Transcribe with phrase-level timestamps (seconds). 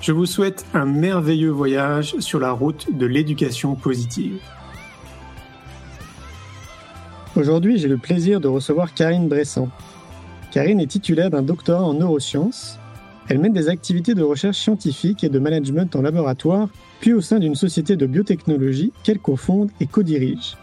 [0.00, 4.40] Je vous souhaite un merveilleux voyage sur la route de l'éducation positive.
[7.36, 9.68] Aujourd'hui, j'ai le plaisir de recevoir Karine Bressan.
[10.52, 12.78] Karine est titulaire d'un doctorat en neurosciences.
[13.28, 17.38] Elle mène des activités de recherche scientifique et de management en laboratoire, puis au sein
[17.38, 20.56] d'une société de biotechnologie qu'elle cofonde et co-dirige.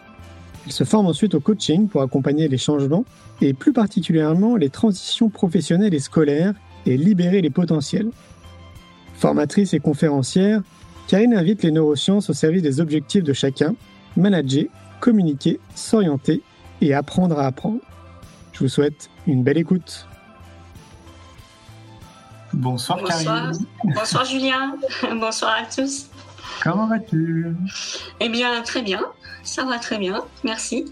[0.66, 3.04] Elle se forme ensuite au coaching pour accompagner les changements
[3.40, 6.54] et plus particulièrement les transitions professionnelles et scolaires
[6.86, 8.10] et libérer les potentiels.
[9.18, 10.60] Formatrice et conférencière,
[11.08, 13.74] Karine invite les neurosciences au service des objectifs de chacun,
[14.16, 14.66] manager,
[15.00, 16.40] communiquer, s'orienter
[16.80, 17.80] et apprendre à apprendre.
[18.52, 20.06] Je vous souhaite une belle écoute.
[22.52, 23.52] Bonsoir, Bonsoir.
[23.82, 24.76] Bonsoir Julien.
[25.20, 26.06] Bonsoir à tous.
[26.62, 27.56] Comment vas-tu?
[28.20, 29.00] Eh bien, très bien.
[29.42, 30.24] Ça va très bien.
[30.44, 30.84] Merci.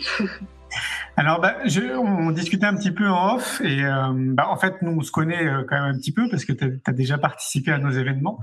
[1.17, 4.83] Alors, bah, je, on discutait un petit peu en off et euh, bah, en fait,
[4.83, 7.17] nous, on se connaît euh, quand même un petit peu parce que tu as, déjà
[7.17, 8.39] participé à nos événements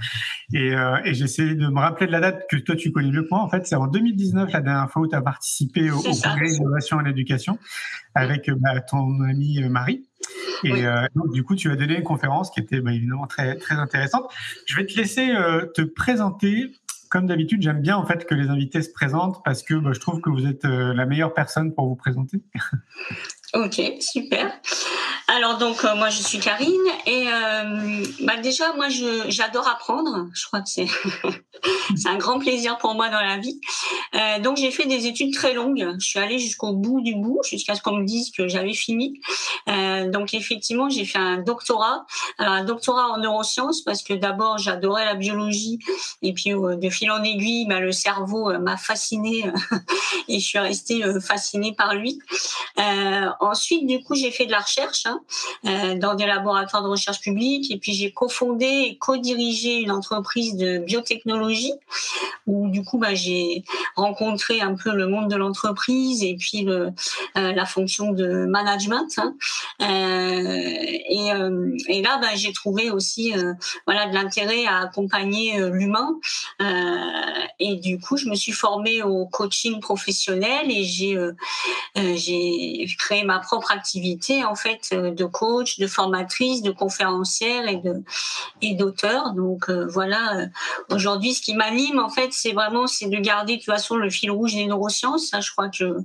[0.53, 3.23] et, euh, et essayé de me rappeler de la date que toi, tu connais mieux
[3.23, 3.42] que moi.
[3.42, 6.50] En fait, c'est en 2019, la dernière fois où tu as participé au, au Congrès
[6.50, 7.59] d'innovation en éducation
[8.16, 10.08] avec bah, ton amie Marie.
[10.63, 10.85] Et
[11.16, 14.31] donc, du coup, tu as donné une conférence qui était bah, évidemment très, très intéressante.
[14.66, 15.34] Je vais te laisser
[15.75, 16.72] te présenter
[17.13, 20.00] comme d'habitude, j'aime bien en fait que les invités se présentent parce que bah, je
[20.00, 22.41] trouve que vous êtes euh, la meilleure personne pour vous présenter.
[23.56, 24.51] Ok, super.
[25.36, 26.70] Alors donc euh, moi je suis Karine
[27.08, 28.86] et euh, bah déjà moi
[29.30, 30.28] j'adore apprendre.
[30.32, 30.86] Je crois que c'est
[31.96, 33.60] c'est un grand plaisir pour moi dans la vie.
[34.16, 35.96] Euh, donc j'ai fait des études très longues.
[36.00, 39.20] Je suis allée jusqu'au bout du bout, jusqu'à ce qu'on me dise que j'avais fini.
[39.70, 42.06] Euh, donc effectivement j'ai fait un doctorat.
[42.38, 45.80] Alors un doctorat en neurosciences parce que d'abord j'adorais la biologie
[46.22, 49.46] et puis euh, de fil en aiguille bah, le cerveau m'a fascinée
[50.28, 52.20] et je suis restée fascinée par lui.
[53.40, 55.20] Ensuite, du coup, j'ai fait de la recherche hein,
[55.66, 60.56] euh, dans des laboratoires de recherche publique et puis j'ai cofondé et co-dirigé une entreprise
[60.56, 61.73] de biotechnologie
[62.45, 63.63] où du coup, bah, j'ai
[63.95, 66.91] rencontré un peu le monde de l'entreprise et puis euh,
[67.35, 69.07] la fonction de management.
[69.17, 69.35] Hein.
[69.79, 71.29] Et,
[71.88, 73.34] et, là, bah, j'ai trouvé aussi
[73.85, 76.19] voilà de l'intérêt à accompagner l'humain
[77.59, 81.17] et du coup, je me suis formée au coaching professionnel et j'ai
[81.95, 87.78] j'ai créé ma propre activité en fait euh, de coach, de formatrice, de conférencière et
[87.78, 88.03] de
[88.62, 89.34] et d'auteur.
[89.34, 90.46] Donc euh, voilà, euh,
[90.91, 94.09] aujourd'hui ce qui m'anime en fait, c'est vraiment c'est de garder de toute façon le
[94.09, 95.28] fil rouge des neurosciences.
[95.28, 95.97] Ça, je crois que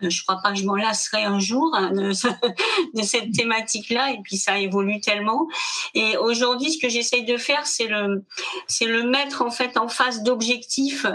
[0.00, 2.10] je crois pas que je m'en lasserai un jour hein, de,
[2.94, 4.12] de, cette thématique-là.
[4.12, 5.48] Et puis ça évolue tellement.
[5.94, 8.24] Et aujourd'hui, ce que j'essaye de faire, c'est le
[8.66, 11.06] c'est le mettre en fait en face d'objectifs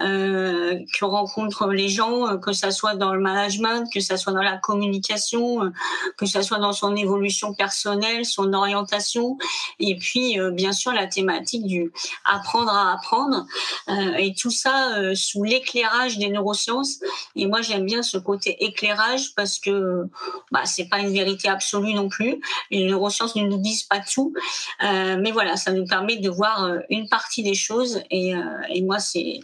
[0.00, 4.42] euh, que rencontrent les gens, que ça soit dans le management, que ça soit dans
[4.42, 5.72] la communication euh,
[6.16, 9.36] que ce soit dans son évolution personnelle, son orientation,
[9.78, 11.92] et puis euh, bien sûr la thématique du
[12.24, 13.46] apprendre à apprendre,
[13.88, 17.00] euh, et tout ça sous l'éclairage des neurosciences.
[17.34, 20.04] Et moi j'aime bien ce côté éclairage parce que
[20.52, 22.40] bah, c'est pas une vérité absolue non plus.
[22.70, 24.32] Les neurosciences ne nous disent pas tout,
[24.80, 28.02] mais voilà, ça nous permet de voir une partie des choses.
[28.10, 28.32] Et,
[28.70, 29.40] et moi c'est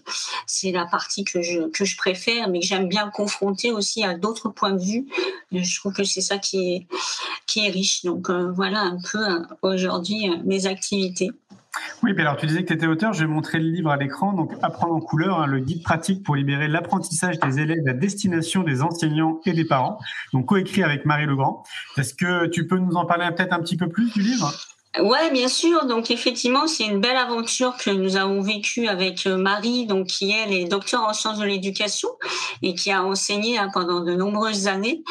[0.46, 4.72] c'est la partie que je préfère, mais que j'aime bien confronter aussi à d'autres points
[4.72, 5.06] de vue
[5.60, 6.86] je trouve que c'est ça qui
[7.56, 8.04] est, riche.
[8.04, 11.30] Donc euh, voilà un peu euh, aujourd'hui euh, mes activités.
[12.02, 14.32] Oui, alors tu disais que tu étais auteur, je vais montrer le livre à l'écran,
[14.34, 18.62] donc Apprendre en couleur, hein, le guide pratique pour libérer l'apprentissage des élèves à destination
[18.62, 19.98] des enseignants et des parents,
[20.34, 21.62] donc coécrit avec Marie Legrand.
[21.96, 24.52] Est-ce que tu peux nous en parler peut-être un petit peu plus du livre?
[25.00, 25.86] Ouais, bien sûr.
[25.86, 30.30] Donc effectivement, c'est une belle aventure que nous avons vécue avec euh, Marie, donc qui
[30.30, 32.10] elle est docteur en sciences de l'éducation
[32.60, 35.02] et qui a enseigné hein, pendant de nombreuses années.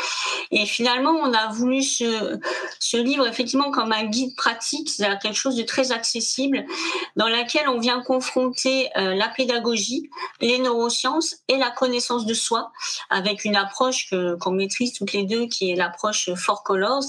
[0.51, 2.37] Et finalement, on a voulu ce,
[2.77, 6.65] ce livre effectivement comme un guide pratique, c'est quelque chose de très accessible,
[7.15, 10.09] dans laquelle on vient confronter euh, la pédagogie,
[10.41, 12.71] les neurosciences et la connaissance de soi,
[13.09, 17.05] avec une approche qu'on maîtrise toutes les deux, qui est l'approche Four Colors,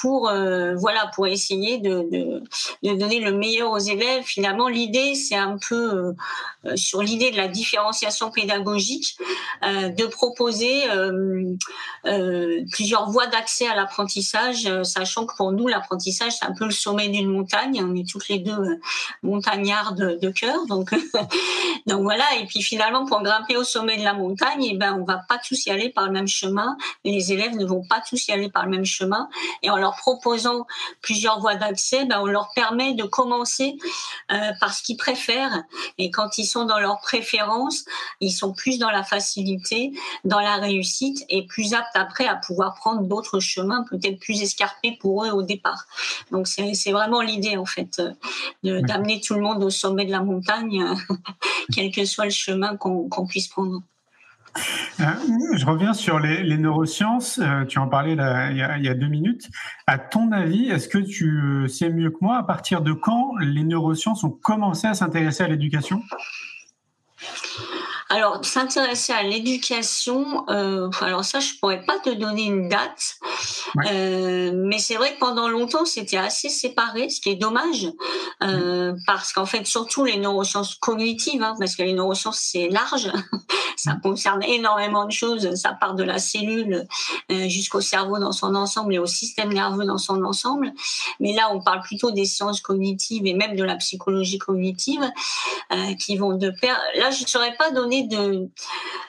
[0.00, 2.42] pour euh, voilà pour essayer de,
[2.82, 4.24] donner le meilleur aux élèves.
[4.24, 6.14] Finalement, l'idée, c'est un peu
[6.66, 9.16] euh, sur l'idée de la différenciation pédagogique,
[9.64, 11.54] euh, de proposer euh,
[12.06, 16.66] euh plusieurs voies d'accès à l'apprentissage, euh, sachant que pour nous, l'apprentissage, c'est un peu
[16.66, 17.82] le sommet d'une montagne.
[17.82, 18.80] On est toutes les deux
[19.22, 20.90] montagnards de, cœur, donc
[21.86, 22.24] donc voilà.
[22.40, 25.38] Et puis finalement, pour grimper au sommet de la montagne, eh ben on va pas
[25.38, 26.76] tous y aller par le même chemin.
[27.04, 29.28] Les élèves ne vont pas tous y aller par le même chemin.
[29.62, 30.66] Et en leur proposant
[31.00, 31.69] plusieurs voies d'accès,
[32.06, 33.76] ben on leur permet de commencer
[34.30, 35.62] euh, par ce qu'ils préfèrent.
[35.98, 37.84] Et quand ils sont dans leurs préférences,
[38.20, 39.92] ils sont plus dans la facilité,
[40.24, 44.96] dans la réussite et plus aptes après à pouvoir prendre d'autres chemins, peut-être plus escarpés
[45.00, 45.86] pour eux au départ.
[46.30, 48.02] Donc c'est vraiment l'idée en fait,
[48.62, 50.84] d'amener tout le monde au sommet de la montagne,
[51.74, 53.82] quel que soit le chemin qu'on puisse prendre.
[55.00, 55.04] Euh,
[55.56, 57.38] je reviens sur les, neurosciences.
[57.38, 59.48] Euh, tu en parlais il, y a, deux minutes.
[59.86, 63.64] À ton avis, est-ce que tu sais mieux que moi à partir de quand les
[63.64, 66.02] neurosciences ont commencé à s'intéresser à l'éducation?
[68.12, 73.20] Alors, s'intéresser à l'éducation, euh, alors ça, je pourrais pas te donner une date,
[73.88, 77.86] euh, mais c'est vrai que pendant longtemps, c'était assez séparé, ce qui est dommage,
[78.42, 83.12] euh, parce qu'en fait, surtout les neurosciences cognitives, hein, parce que les neurosciences, c'est large,
[83.76, 86.88] ça concerne énormément de choses, ça part de la cellule
[87.46, 90.72] jusqu'au cerveau dans son ensemble et au système nerveux dans son ensemble,
[91.20, 95.08] mais là, on parle plutôt des sciences cognitives et même de la psychologie cognitive,
[96.00, 96.76] qui vont de pair.
[96.96, 98.48] Là, je ne saurais pas donner de,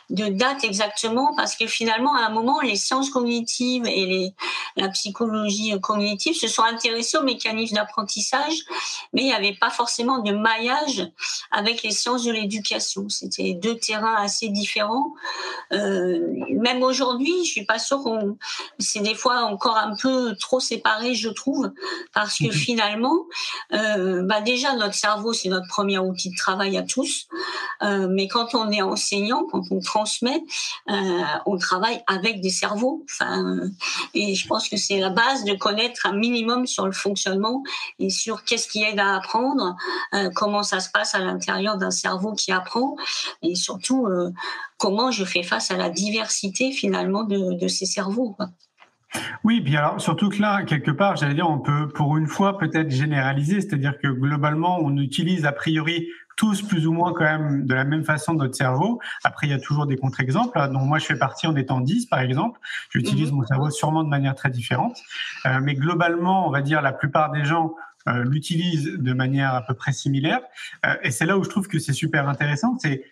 [0.09, 4.33] de date exactement parce que finalement, à un moment, les sciences cognitives et les,
[4.75, 8.65] la psychologie cognitive se sont intéressées aux mécanismes d'apprentissage,
[9.13, 11.09] mais il n'y avait pas forcément de maillage
[11.51, 13.07] avec les sciences de l'éducation.
[13.09, 15.13] C'était deux terrains assez différents.
[15.71, 18.37] Euh, même aujourd'hui, je suis pas sûre qu'on,
[18.79, 21.71] c'est des fois encore un peu trop séparé, je trouve,
[22.13, 22.51] parce que mhm.
[22.51, 23.25] finalement,
[23.73, 27.27] euh, bah déjà notre cerveau, c'est notre premier outil de travail à tous,
[27.83, 30.43] euh, mais quand on est enseignant, quand on transmet,
[30.89, 33.05] euh, on travaille avec des cerveaux.
[34.13, 37.63] Et je pense que c'est la base de connaître un minimum sur le fonctionnement
[37.99, 39.75] et sur qu'est-ce qui aide à apprendre,
[40.13, 42.95] euh, comment ça se passe à l'intérieur d'un cerveau qui apprend,
[43.41, 44.31] et surtout euh,
[44.77, 48.35] comment je fais face à la diversité finalement de, ces cerveaux.
[49.43, 52.57] Oui, bien alors surtout que là, quelque part, j'allais dire, on peut pour une fois
[52.57, 57.65] peut-être généraliser, c'est-à-dire que globalement, on utilise a priori tous plus ou moins quand même
[57.65, 58.99] de la même façon notre cerveau.
[59.23, 60.57] Après, il y a toujours des contre-exemples.
[60.57, 60.69] Hein.
[60.69, 62.59] Donc moi, je fais partie en étant 10, par exemple.
[62.89, 63.37] J'utilise mhm.
[63.37, 64.97] mon cerveau sûrement de manière très différente.
[65.45, 67.75] Euh, mais globalement, on va dire la plupart des gens
[68.07, 70.39] euh, l'utilisent de manière à peu près similaire.
[70.85, 72.75] Euh, et c'est là où je trouve que c'est super intéressant.
[72.79, 73.03] C'est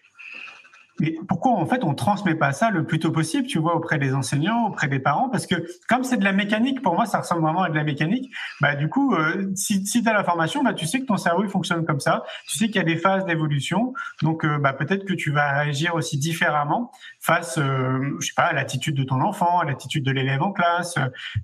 [0.99, 3.97] mais pourquoi en fait on transmet pas ça le plus tôt possible, tu vois, auprès
[3.97, 5.29] des enseignants, auprès des parents?
[5.29, 5.55] Parce que
[5.87, 8.31] comme c'est de la mécanique, pour moi ça ressemble vraiment à de la mécanique.
[8.61, 11.47] Bah du coup, euh, si, si tu as l'information, bah tu sais que ton cerveau
[11.47, 12.23] fonctionne comme ça.
[12.47, 15.59] Tu sais qu'il y a des phases d'évolution, donc euh, bah peut-être que tu vas
[15.61, 20.03] réagir aussi différemment face, euh, je sais pas, à l'attitude de ton enfant, à l'attitude
[20.03, 20.95] de l'élève en classe.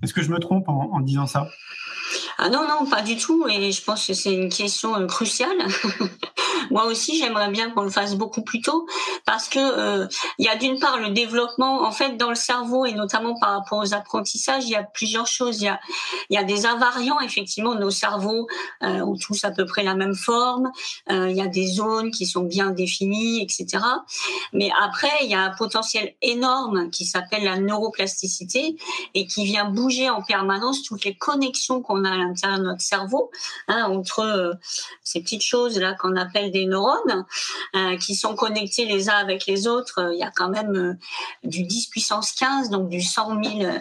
[0.02, 1.48] Est-ce que je me trompe en, en disant ça?
[2.38, 3.46] Ah non, non, pas du tout.
[3.48, 5.56] Et je pense que c'est une question cruciale.
[6.70, 8.86] Moi aussi, j'aimerais bien qu'on le fasse beaucoup plus tôt
[9.24, 10.06] parce que euh,
[10.38, 13.50] il y a d'une part le développement en fait dans le cerveau et notamment par
[13.50, 15.60] rapport aux apprentissages, il y a plusieurs choses.
[15.60, 15.80] Il y a
[16.30, 18.46] il y a des invariants effectivement nos cerveaux
[18.82, 20.70] euh, ont tous à peu près la même forme.
[21.10, 23.82] Euh, il y a des zones qui sont bien définies, etc.
[24.52, 28.76] Mais après, il y a un potentiel énorme qui s'appelle la neuroplasticité
[29.14, 32.82] et qui vient bouger en permanence toutes les connexions qu'on a à l'intérieur de notre
[32.82, 33.30] cerveau
[33.68, 34.56] hein, entre
[35.02, 37.24] ces petites choses là qu'on appelle des neurones
[38.00, 40.00] qui sont connectés les uns avec les autres.
[40.00, 40.94] Euh, il y a quand même euh,
[41.44, 43.72] du 10 puissance 15, donc du 100 000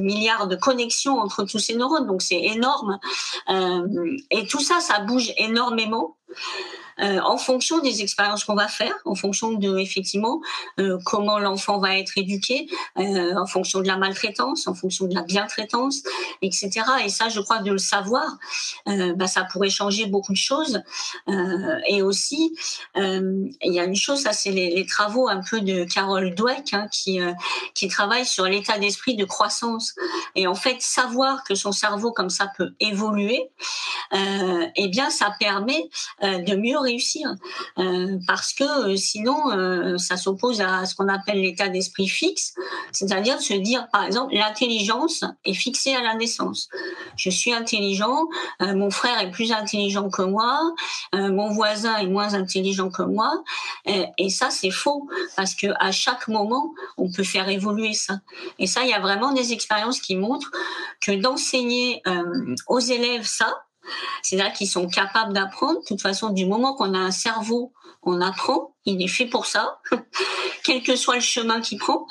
[0.00, 2.06] milliards de connexions entre tous ces neurones.
[2.06, 2.98] Donc c'est énorme.
[3.48, 6.16] et tout ça, ça bouge énormément.
[7.00, 10.40] Euh, en fonction des expériences qu'on va faire, en fonction de effectivement
[10.78, 15.14] euh, comment l'enfant va être éduqué, euh, en fonction de la maltraitance, en fonction de
[15.14, 16.02] la bientraitance,
[16.42, 16.70] etc.
[17.04, 18.38] Et ça, je crois de le savoir,
[18.86, 20.82] bah, ça pourrait changer beaucoup de choses.
[21.88, 22.54] et aussi,
[22.96, 26.88] il y a une chose, ça c'est les, travaux un peu de Carol Dweck hein,
[26.90, 27.20] qui
[27.74, 29.94] qui travaille sur l'état d'esprit de croissance.
[30.34, 33.50] Et en fait, savoir que son cerveau comme ça peut évoluer,
[34.12, 35.88] eh bien, ça permet
[36.22, 37.34] de mieux réussir.
[37.78, 42.54] Euh, parce que euh, sinon, euh, ça s'oppose à ce qu'on appelle l'état d'esprit fixe,
[42.92, 46.68] c'est-à-dire de se dire, par exemple, l'intelligence est fixée à la naissance.
[47.16, 48.26] Je suis intelligent,
[48.60, 50.58] mon frère est plus intelligent que moi,
[51.12, 53.42] mon voisin est moins intelligent que moi,
[53.86, 58.20] et, ça c'est faux parce que à chaque moment, on peut faire évoluer ça.
[58.58, 60.50] Et ça, il y a vraiment des expériences qui montrent
[61.00, 62.02] que d'enseigner
[62.66, 63.62] aux élèves ça,
[64.22, 65.80] c'est-à-dire qu'ils sont capables d'apprendre.
[65.80, 67.72] De toute façon, du moment qu'on a un cerveau,
[68.02, 68.74] on apprend.
[68.84, 69.78] Il est fait pour ça,
[70.64, 72.06] quel que soit le chemin qu'il prend.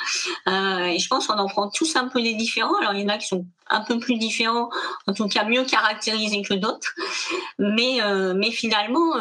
[0.48, 2.76] Euh, et je pense qu'on en prend tous un peu des différents.
[2.78, 4.70] Alors, il y en a qui sont un peu plus différents,
[5.08, 6.94] en tout cas mieux caractérisés que d'autres.
[7.60, 9.18] Mais, euh, finalement,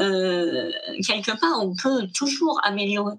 [0.00, 0.70] euh,
[1.06, 3.14] quelque part, on peut toujours améliorer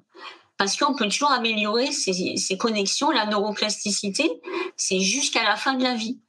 [0.57, 4.41] parce qu'on peut toujours améliorer ces, ces connexions, la neuroplasticité,
[4.77, 6.19] c'est jusqu'à la fin de la vie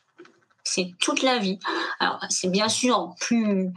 [0.66, 1.58] c'est toute la vie.
[2.00, 3.70] Alors c'est bien sûr plus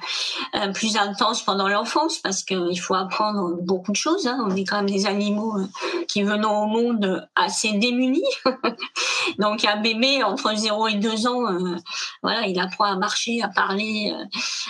[0.55, 4.27] euh, plus intense pendant l'enfance parce qu'il faut apprendre beaucoup de choses.
[4.27, 4.43] Hein.
[4.45, 5.67] On est quand même des animaux euh,
[6.07, 8.23] qui venons au monde assez démunis.
[9.37, 11.75] Donc un bébé entre 0 et 2 ans, euh,
[12.23, 14.13] voilà, il apprend à marcher, à parler,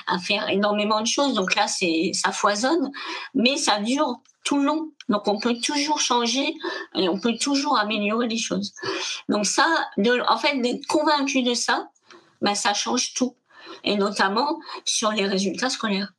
[0.08, 1.34] à faire énormément de choses.
[1.34, 2.92] Donc là c'est ça foisonne,
[3.34, 4.92] mais ça dure tout le long.
[5.08, 6.54] Donc on peut toujours changer
[6.96, 8.74] et on peut toujours améliorer les choses.
[9.28, 9.66] Donc ça,
[9.98, 11.88] de, en fait, d'être convaincu de ça,
[12.42, 13.36] ben, ça change tout,
[13.84, 16.14] et notamment sur les résultats scolaires.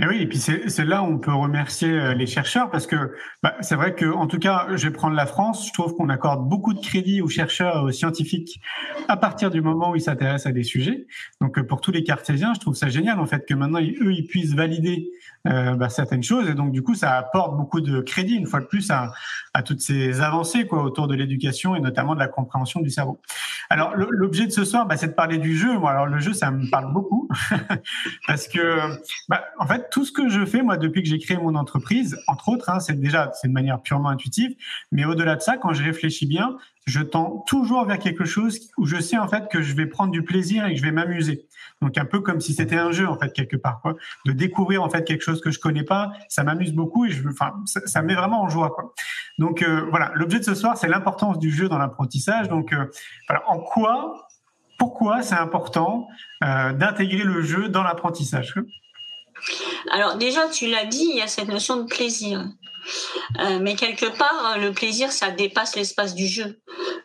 [0.00, 3.14] Et oui, et puis c'est là où on peut remercier euh, les chercheurs parce que
[3.44, 5.68] bah, c'est vrai que, en tout cas, je vais prendre la France.
[5.68, 8.60] Je trouve qu'on accorde beaucoup de crédit aux chercheurs aux scientifiques
[9.06, 11.06] à partir du moment où ils s'intéressent à des sujets.
[11.40, 14.12] Donc, euh, pour tous les cartésiens, je trouve ça génial en fait que maintenant eux
[14.12, 15.12] ils puissent valider
[15.48, 18.60] euh, bah, certaines choses et donc du coup ça apporte beaucoup de crédit une fois
[18.60, 19.12] de plus à,
[19.54, 23.20] à toutes ces avancées quoi autour de l'éducation et notamment de la compréhension du cerveau.
[23.70, 25.78] Alors l'objet de ce soir, bah, c'est de parler du jeu.
[25.78, 27.28] Moi, alors le jeu, ça me parle beaucoup
[28.26, 28.78] parce que
[29.28, 32.18] bah, en fait, tout ce que je fais, moi, depuis que j'ai créé mon entreprise,
[32.26, 34.54] entre autres, hein, c'est déjà, c'est de manière purement intuitive,
[34.90, 38.86] mais au-delà de ça, quand je réfléchis bien, je tends toujours vers quelque chose où
[38.86, 41.46] je sais en fait que je vais prendre du plaisir et que je vais m'amuser.
[41.80, 43.94] Donc un peu comme si c'était un jeu en fait quelque part, quoi.
[44.24, 47.54] De découvrir en fait quelque chose que je connais pas, ça m'amuse beaucoup et enfin,
[47.66, 48.94] ça, me met vraiment en joie, quoi.
[49.38, 52.48] Donc euh, voilà, l'objet de ce soir, c'est l'importance du jeu dans l'apprentissage.
[52.48, 52.86] Donc euh,
[53.28, 54.28] voilà, en quoi,
[54.78, 56.08] pourquoi c'est important
[56.44, 58.54] euh, d'intégrer le jeu dans l'apprentissage?
[59.90, 62.44] Alors déjà, tu l'as dit, il y a cette notion de plaisir.
[63.40, 66.60] Euh, mais quelque part, le plaisir, ça dépasse l'espace du jeu.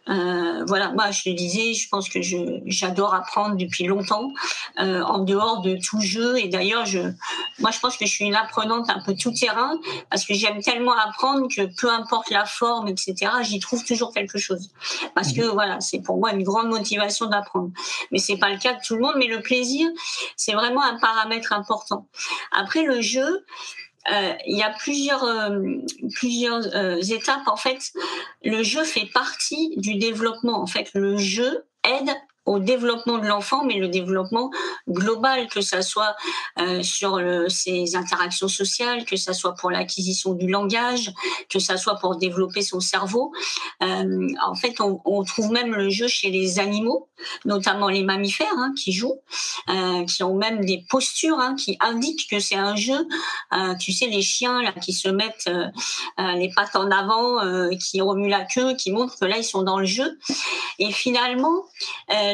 [0.09, 4.33] Euh, voilà, moi, je te disais, je pense que j'adore apprendre depuis longtemps,
[4.79, 6.37] euh, en dehors de tout jeu.
[6.39, 6.85] Et d'ailleurs,
[7.59, 9.77] moi, je pense que je suis une apprenante un peu tout terrain,
[10.09, 14.37] parce que j'aime tellement apprendre que peu importe la forme, etc., j'y trouve toujours quelque
[14.37, 14.71] chose.
[15.15, 17.71] Parce que voilà, c'est pour moi une grande motivation d'apprendre.
[18.11, 19.15] Mais c'est pas le cas de tout le monde.
[19.17, 19.87] Mais le plaisir,
[20.35, 22.07] c'est vraiment un paramètre important.
[22.51, 23.41] Après, le jeu, euh,
[24.09, 25.59] il y a plusieurs euh,
[26.13, 27.91] plusieurs euh, étapes en fait.
[28.43, 30.61] Le jeu fait partie du développement.
[30.61, 32.09] En fait, le jeu aide
[32.47, 34.49] au développement de l'enfant, mais le développement
[34.89, 36.15] global, que ça soit
[36.59, 41.11] euh, sur ses interactions sociales, que ça soit pour l'acquisition du langage,
[41.49, 43.33] que ça soit pour développer son cerveau.
[43.83, 47.09] Euh, en fait, on, trouve même le jeu chez les animaux,
[47.43, 49.19] notamment les mammifères hein, qui jouent,
[49.69, 53.07] euh, qui ont même des postures hein, qui indiquent que c'est un jeu.
[53.79, 55.49] Tu sais, les chiens là qui se mettent
[56.17, 57.41] les pattes en avant,
[57.77, 60.17] qui remuent la queue, qui montrent que là ils sont dans le jeu.
[60.79, 61.65] Et finalement,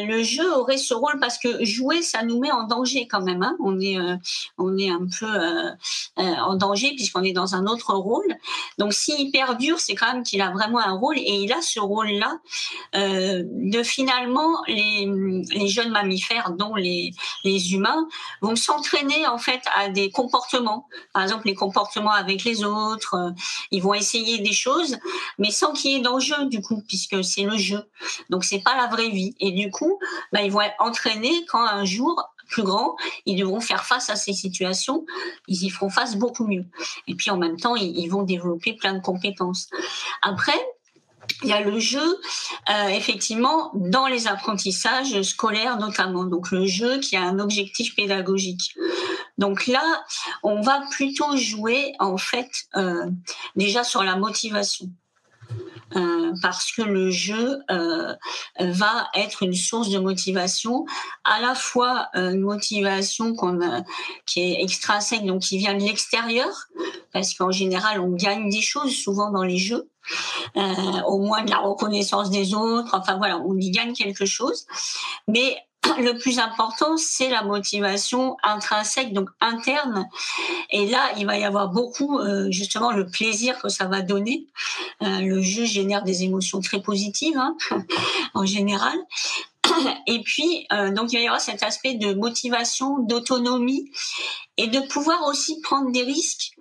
[0.06, 3.44] le jeu aurait ce rôle parce que jouer, ça nous met en danger quand même.
[3.44, 3.56] Hein.
[3.60, 4.16] On est, euh,
[4.58, 5.72] on est un peu euh,
[6.20, 8.36] euh, en danger puisqu'on est dans un autre rôle.
[8.78, 11.80] Donc, s'il perdure, c'est quand même qu'il a vraiment un rôle et il a ce
[11.80, 12.40] rôle-là
[12.94, 17.12] de finalement les, jeunes mammifères, dont les,
[17.44, 18.08] les humains,
[18.42, 20.88] vont s'entraîner en fait à des comportements.
[21.14, 23.34] Par exemple, les comportements avec les autres.
[23.72, 24.98] ils vont essayer des choses,
[25.38, 27.84] mais sans qu'il y ait d'enjeu du coup, puisque c'est le jeu.
[28.30, 29.36] Donc, c'est pas la vraie vie.
[29.40, 29.93] Et du coup,
[30.32, 32.96] bah, ils vont être entraînés quand un jour plus grand,
[33.26, 35.06] ils devront faire face à ces situations,
[35.48, 36.66] ils y feront face beaucoup mieux.
[37.08, 39.70] Et puis en même temps, ils, vont développer plein de compétences.
[40.22, 40.60] Après,
[41.42, 42.20] il y a le jeu,
[42.70, 46.26] euh, effectivement, dans les apprentissages scolaires notamment.
[46.26, 48.76] Donc le jeu qui a un objectif pédagogique.
[49.38, 50.04] Donc là,
[50.44, 53.10] on va plutôt jouer en fait euh,
[53.56, 54.90] déjà sur la motivation.
[55.96, 58.14] Euh, parce que le jeu euh,
[58.60, 60.86] va être une source de motivation,
[61.24, 63.60] à la fois euh, une motivation qu'on
[64.26, 66.68] qui est extrinsèque, donc qui vient de l'extérieur,
[67.12, 69.90] parce qu'en général on gagne des choses souvent dans les jeux,
[71.06, 74.66] au moins de la reconnaissance des autres, enfin voilà, on y gagne quelque chose,
[75.28, 75.58] mais
[75.98, 80.08] le plus important, c'est la motivation intrinsèque, donc interne.
[80.70, 84.48] Et là, il va y avoir beaucoup, euh, justement, le plaisir que ça va donner.
[85.02, 87.56] Euh, le jeu génère des émotions très positives, hein,
[88.34, 88.98] en général.
[90.08, 93.92] Et puis, euh, donc, il va y avoir cet aspect de motivation, d'autonomie,
[94.58, 96.56] et de pouvoir aussi prendre des risques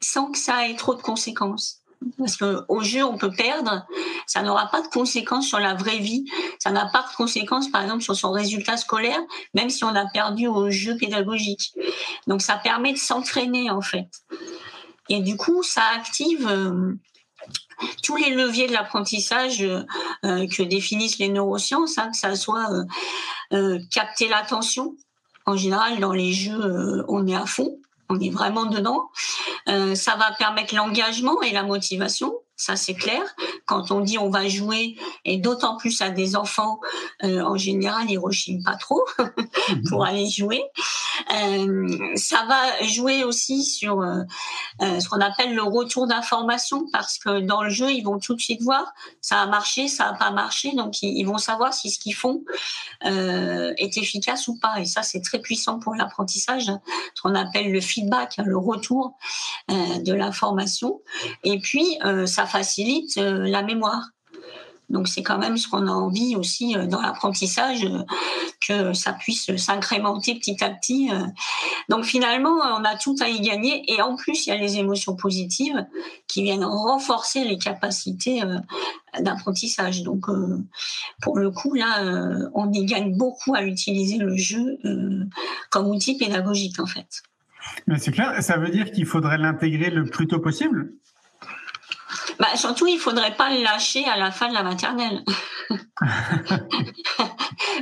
[0.00, 1.83] sans que ça ait trop de conséquences.
[2.18, 3.86] Parce qu'au jeu, on peut perdre.
[4.26, 6.24] Ça n'aura pas de conséquences sur la vraie vie.
[6.58, 9.20] Ça n'a pas de conséquences, par exemple, sur son résultat scolaire,
[9.54, 11.72] même si on a perdu au jeu pédagogique.
[12.26, 14.08] Donc, ça permet de s'entraîner, en fait.
[15.08, 16.94] Et du coup, ça active euh,
[18.02, 19.84] tous les leviers de l'apprentissage euh,
[20.22, 22.68] que définissent les neurosciences, hein, que ça soit
[23.52, 24.96] euh, capter l'attention.
[25.46, 27.78] En général, dans les jeux, on est à fond
[28.14, 29.10] on est vraiment dedans.
[29.68, 33.22] Euh, ça va permettre l'engagement et la motivation ça c'est clair.
[33.66, 36.78] Quand on dit on va jouer, et d'autant plus à des enfants,
[37.24, 39.04] euh, en général ils rechignent pas trop
[39.88, 40.62] pour aller jouer.
[41.32, 44.22] Euh, ça va jouer aussi sur euh,
[44.80, 48.40] ce qu'on appelle le retour d'information, parce que dans le jeu ils vont tout de
[48.40, 51.90] suite voir ça a marché, ça a pas marché, donc ils, ils vont savoir si
[51.90, 52.44] ce qu'ils font
[53.02, 54.80] est efficace ou pas.
[54.80, 56.70] Et ça c'est très puissant pour l'apprentissage,
[57.14, 59.16] ce qu'on appelle le feedback, hein, le retour
[59.68, 61.00] de l'information.
[61.42, 64.08] Et puis ça facilite euh, la mémoire.
[64.90, 68.02] Donc c'est quand même ce qu'on a envie aussi euh, dans l'apprentissage, euh,
[68.66, 71.10] que ça puisse s'incrémenter petit à petit.
[71.88, 73.82] Donc finalement, on a tout à y gagner.
[73.92, 75.84] Et en plus, il y a les émotions positives
[76.28, 78.42] qui viennent renforcer les capacités
[79.20, 80.02] d'apprentissage.
[80.02, 80.26] Donc
[81.20, 84.78] pour le coup, là, on y gagne beaucoup à utiliser le jeu
[85.70, 87.22] comme outil pédagogique en fait.
[87.98, 90.92] C'est clair, ça veut dire qu'il faudrait l'intégrer le plus tôt possible?
[92.38, 95.24] Bah, surtout, il faudrait pas le lâcher à la fin de la maternelle.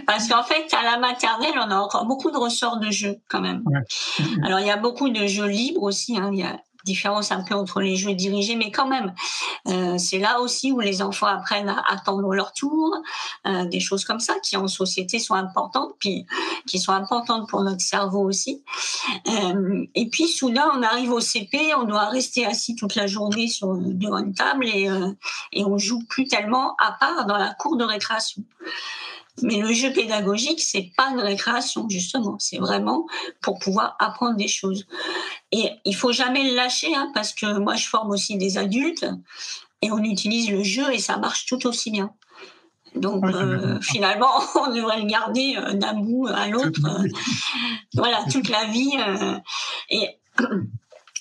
[0.07, 3.41] Parce qu'en fait, à la maternelle, on a encore beaucoup de ressorts de jeux quand
[3.41, 3.63] même.
[4.45, 6.19] Alors, il y a beaucoup de jeux libres aussi.
[6.19, 6.31] Hein.
[6.33, 9.15] Il y a différence un peu entre les jeux dirigés, mais quand même,
[9.69, 12.97] euh, c'est là aussi où les enfants apprennent à attendre leur tour,
[13.47, 16.27] euh, des choses comme ça qui en société sont importantes, puis
[16.67, 18.63] qui sont importantes pour notre cerveau aussi.
[19.29, 23.49] Euh, et puis soudain, on arrive au CP, on doit rester assis toute la journée
[23.49, 24.89] sur devant une table et
[25.53, 28.43] et on joue plus tellement à part dans la cour de récréation.
[29.41, 32.37] Mais le jeu pédagogique, c'est pas une récréation, justement.
[32.39, 33.07] C'est vraiment
[33.41, 34.87] pour pouvoir apprendre des choses.
[35.53, 39.07] Et il faut jamais le lâcher, hein, parce que moi, je forme aussi des adultes
[39.81, 42.13] et on utilise le jeu et ça marche tout aussi bien.
[42.95, 47.09] Donc euh, finalement, on devrait le garder euh, d'un bout à l'autre, euh,
[47.95, 48.93] voilà, toute la vie.
[49.91, 50.09] et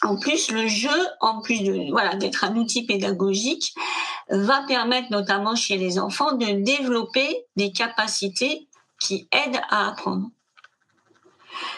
[0.03, 3.73] en plus, le jeu, en plus de voilà d'être un outil pédagogique,
[4.29, 8.67] va permettre notamment chez les enfants de développer des capacités
[8.99, 10.29] qui aident à apprendre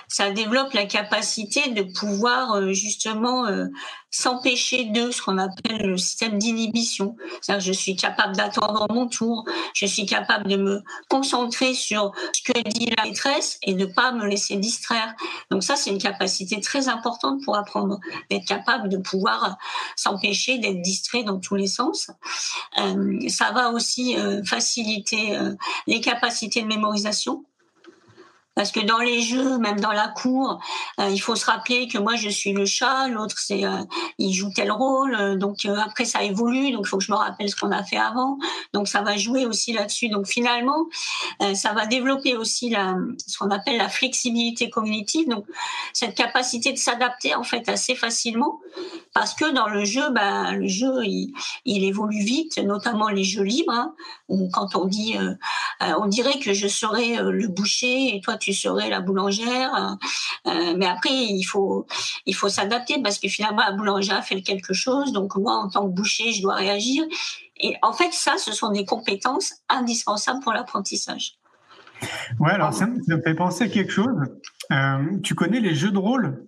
[0.08, 3.66] ça développe la capacité de pouvoir euh, justement euh,
[4.12, 7.16] s'empêcher de ce qu'on appelle le système d'inhibition.
[7.42, 12.52] C'est-à-dire je suis capable d'attendre mon tour, je suis capable de me concentrer sur ce
[12.52, 15.16] que dit la maîtresse et de pas me laisser distraire.
[15.50, 19.58] Donc ça, c'est une capacité très importante pour apprendre, d'être capable de pouvoir
[19.96, 22.12] s'empêcher d'être distrait dans tous les sens.
[22.78, 24.16] Euh, ça va aussi
[24.46, 25.38] faciliter
[25.88, 27.46] les capacités de mémorisation
[28.56, 30.60] parce que dans les jeux, même dans la cour,
[31.00, 33.84] euh, il faut se rappeler que moi je suis le chat, l'autre c'est euh,
[34.20, 35.16] il joue tel rôle.
[35.16, 37.84] Euh, donc après ça évolue, donc il faut que je me rappelle ce qu'on a
[37.84, 38.38] fait avant.
[38.74, 40.10] Donc ça va jouer aussi là-dessus.
[40.10, 40.86] Donc finalement,
[41.54, 42.76] ça va développer aussi
[43.26, 45.28] ce qu'on appelle la flexibilité cognitive.
[45.28, 45.46] Donc
[45.94, 48.60] cette capacité de s'adapter en fait assez facilement,
[49.14, 51.34] parce que dans le jeu, bah, le jeu il,
[51.66, 53.74] il évolue vite, notamment les jeux libres.
[53.74, 53.96] Hein,
[54.30, 55.16] où quand on dit,
[55.82, 59.98] on dirait que je serais le boucher et toi tu serais la boulangère.
[60.46, 61.86] Euh, euh, mais après, il faut,
[62.26, 65.12] il faut s'adapter parce que finalement, la boulangère fait quelque chose.
[65.14, 67.04] Donc moi, en tant que boucher, je dois réagir.
[67.58, 71.38] Et en fait, ça, ce sont des compétences indispensables pour l'apprentissage.
[72.40, 74.16] Ouais, alors ça, me fait penser à quelque chose.
[74.72, 76.48] Euh, tu connais les jeux de rôle?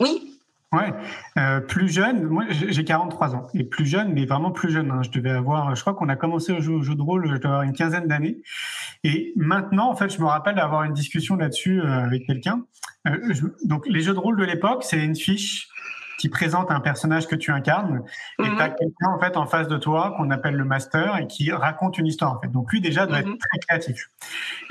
[0.00, 0.35] Oui.
[0.72, 0.92] Ouais,
[1.38, 4.90] euh, plus jeune, moi j'ai 43 ans, et plus jeune, mais vraiment plus jeune.
[4.90, 5.02] Hein.
[5.02, 7.62] Je devais avoir, je crois qu'on a commencé au jeu, de rôle, je devais avoir
[7.62, 8.38] une quinzaine d'années.
[9.04, 12.64] Et maintenant, en fait, je me rappelle d'avoir une discussion là-dessus euh, avec quelqu'un.
[13.06, 13.16] Euh,
[13.64, 15.68] donc, les jeux de rôle de l'époque, c'est une fiche
[16.18, 18.02] qui présente un personnage que tu incarnes
[18.38, 21.26] et tu as quelqu'un en fait en face de toi qu'on appelle le master et
[21.26, 22.48] qui raconte une histoire en fait.
[22.48, 23.38] Donc lui déjà doit être mhm.
[23.38, 24.10] très créatif.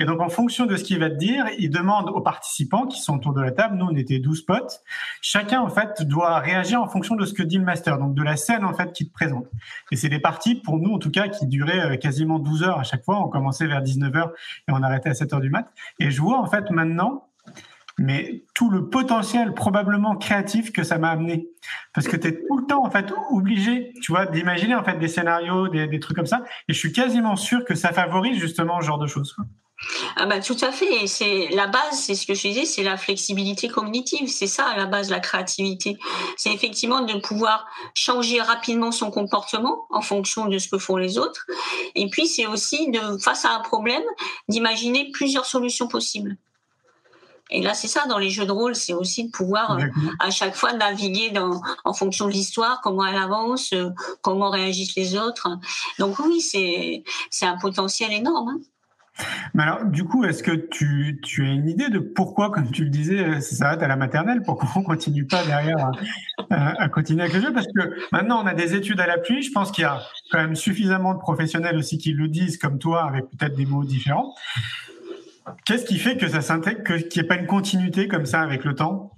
[0.00, 3.00] Et donc en fonction de ce qu'il va te dire, il demande aux participants qui
[3.00, 4.80] sont autour de la table, nous on était 12 potes,
[5.20, 8.22] chacun en fait doit réagir en fonction de ce que dit le master, donc de
[8.22, 9.46] la scène en fait qu'il te présente.
[9.90, 12.78] Et c'est des parties pour nous en tout cas qui duraient euh, quasiment 12 heures
[12.78, 14.30] à chaque fois, on commençait vers 19h
[14.68, 15.72] et on arrêtait à 7h du mat.
[15.98, 17.26] Et je vois en fait maintenant
[17.98, 21.48] mais tout le potentiel probablement créatif que ça m'a amené.
[21.94, 24.98] Parce que tu es tout le temps en fait obligé, tu vois, d'imaginer en fait
[24.98, 26.44] des scénarios, des, trucs comme ça.
[26.68, 29.34] Et je suis quasiment sûr que ça favorise justement ce genre de choses.
[30.16, 31.06] Ah bah, tout à fait.
[31.06, 34.28] C'est la base, c'est ce que je disais, c'est la flexibilité cognitive.
[34.28, 35.98] C'est ça à la base, la créativité.
[36.36, 41.18] C'est effectivement de pouvoir changer rapidement son comportement en fonction de ce que font les
[41.18, 41.46] autres.
[41.94, 44.04] Et puis c'est aussi de face à un problème
[44.48, 46.36] d'imaginer plusieurs solutions possibles.
[47.50, 49.84] Et là, c'est ça, dans les jeux de rôle, c'est aussi de pouvoir euh,
[50.18, 54.96] à chaque fois naviguer dans, en fonction de l'histoire, comment elle avance, euh, comment réagissent
[54.96, 55.48] les autres.
[55.98, 58.48] Donc oui, c'est c'est un potentiel énorme.
[58.48, 58.60] Hein.
[59.54, 62.84] Mais alors, du coup, est-ce que tu, tu as une idée de pourquoi, comme tu
[62.84, 65.90] le disais, euh, ça s'arrête à la maternelle Pourquoi on continue pas derrière
[66.50, 67.52] à, à, continuer avec le jeu?
[67.52, 69.42] Parce que maintenant, on a des études à l'appui.
[69.42, 72.78] Je pense qu'il y a quand même suffisamment de professionnels aussi qui le disent, comme
[72.78, 74.34] toi, avec peut-être des mots différents.
[75.64, 78.64] Qu'est-ce qui fait que ça s'intègre, qu'il n'y ait pas une continuité comme ça avec
[78.64, 79.12] le temps?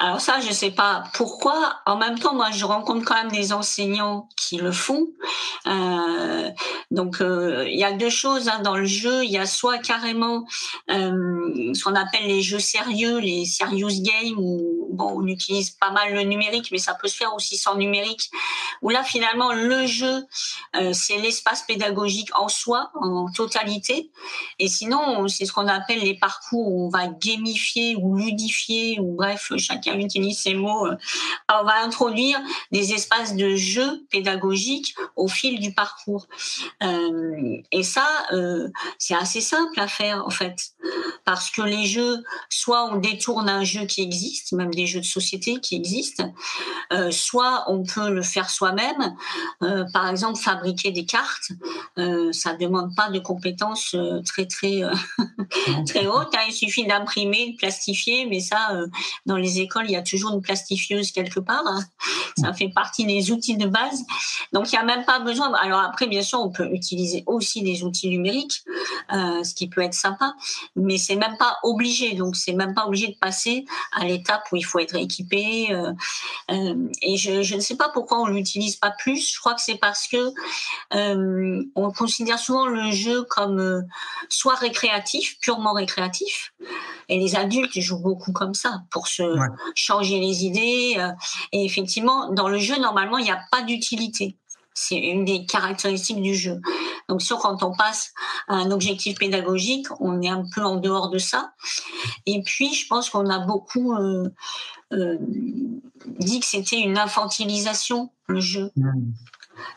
[0.00, 1.80] Alors ça, je sais pas pourquoi.
[1.84, 5.08] En même temps, moi, je rencontre quand même des enseignants qui le font.
[5.66, 6.50] Euh,
[6.92, 9.24] donc, euh, il y a deux choses hein, dans le jeu.
[9.24, 10.44] Il y a soit carrément
[10.88, 15.90] euh, ce qu'on appelle les jeux sérieux, les serious games, où bon, on utilise pas
[15.90, 18.30] mal le numérique, mais ça peut se faire aussi sans numérique.
[18.82, 20.24] Où là, finalement, le jeu,
[20.76, 24.12] euh, c'est l'espace pédagogique en soi, en totalité.
[24.60, 29.16] Et sinon, c'est ce qu'on appelle les parcours où on va gamifier ou ludifier, ou
[29.16, 30.96] bref, chacun utilise ces mots, euh,
[31.48, 32.40] on va introduire
[32.72, 36.26] des espaces de jeu pédagogiques au fil du parcours.
[36.82, 40.72] Euh, et ça, euh, c'est assez simple à faire en fait,
[41.24, 45.04] parce que les jeux, soit on détourne un jeu qui existe, même des jeux de
[45.04, 46.32] société qui existent,
[47.10, 49.16] soit on peut le faire soi-même.
[49.92, 51.50] par exemple, fabriquer des cartes,
[52.32, 54.82] ça demande pas de compétences très très
[55.86, 56.34] très hautes.
[56.34, 56.44] Hein.
[56.48, 58.70] Il suffit d'imprimer, de plastifier, mais ça,
[59.26, 61.62] dans les écoles il y a toujours une plastifieuse quelque part.
[61.66, 61.84] Hein.
[62.36, 64.04] Ça fait partie des outils de base.
[64.52, 65.52] Donc, il n'y a même pas besoin.
[65.54, 68.62] Alors après, bien sûr, on peut utiliser aussi des outils numériques,
[69.12, 70.34] euh, ce qui peut être sympa,
[70.76, 72.14] mais c'est même pas obligé.
[72.14, 75.72] Donc, c'est même pas obligé de passer à l'étape où il faut être équipé.
[75.72, 75.92] Euh,
[76.50, 79.32] euh, et je, ne sais pas pourquoi on l'utilise pas plus.
[79.34, 80.32] Je crois que c'est parce que
[81.74, 83.84] on considère souvent le jeu comme
[84.28, 86.52] soit récréatif, purement récréatif,
[87.08, 89.22] et les adultes jouent beaucoup comme ça pour se
[89.74, 90.96] changer les idées.
[90.98, 91.10] Euh,
[91.52, 94.36] et effectivement, dans le jeu, normalement, il n'y a pas d'utilité.
[94.74, 96.60] C'est une des caractéristiques du jeu.
[97.08, 98.12] Donc, sûr, quand on passe
[98.46, 101.52] à un objectif pédagogique, on est un peu en dehors de ça.
[102.26, 104.28] Et puis, je pense qu'on a beaucoup euh,
[104.92, 105.16] euh,
[106.20, 108.70] dit que c'était une infantilisation, le jeu.
[108.76, 108.92] Mmh.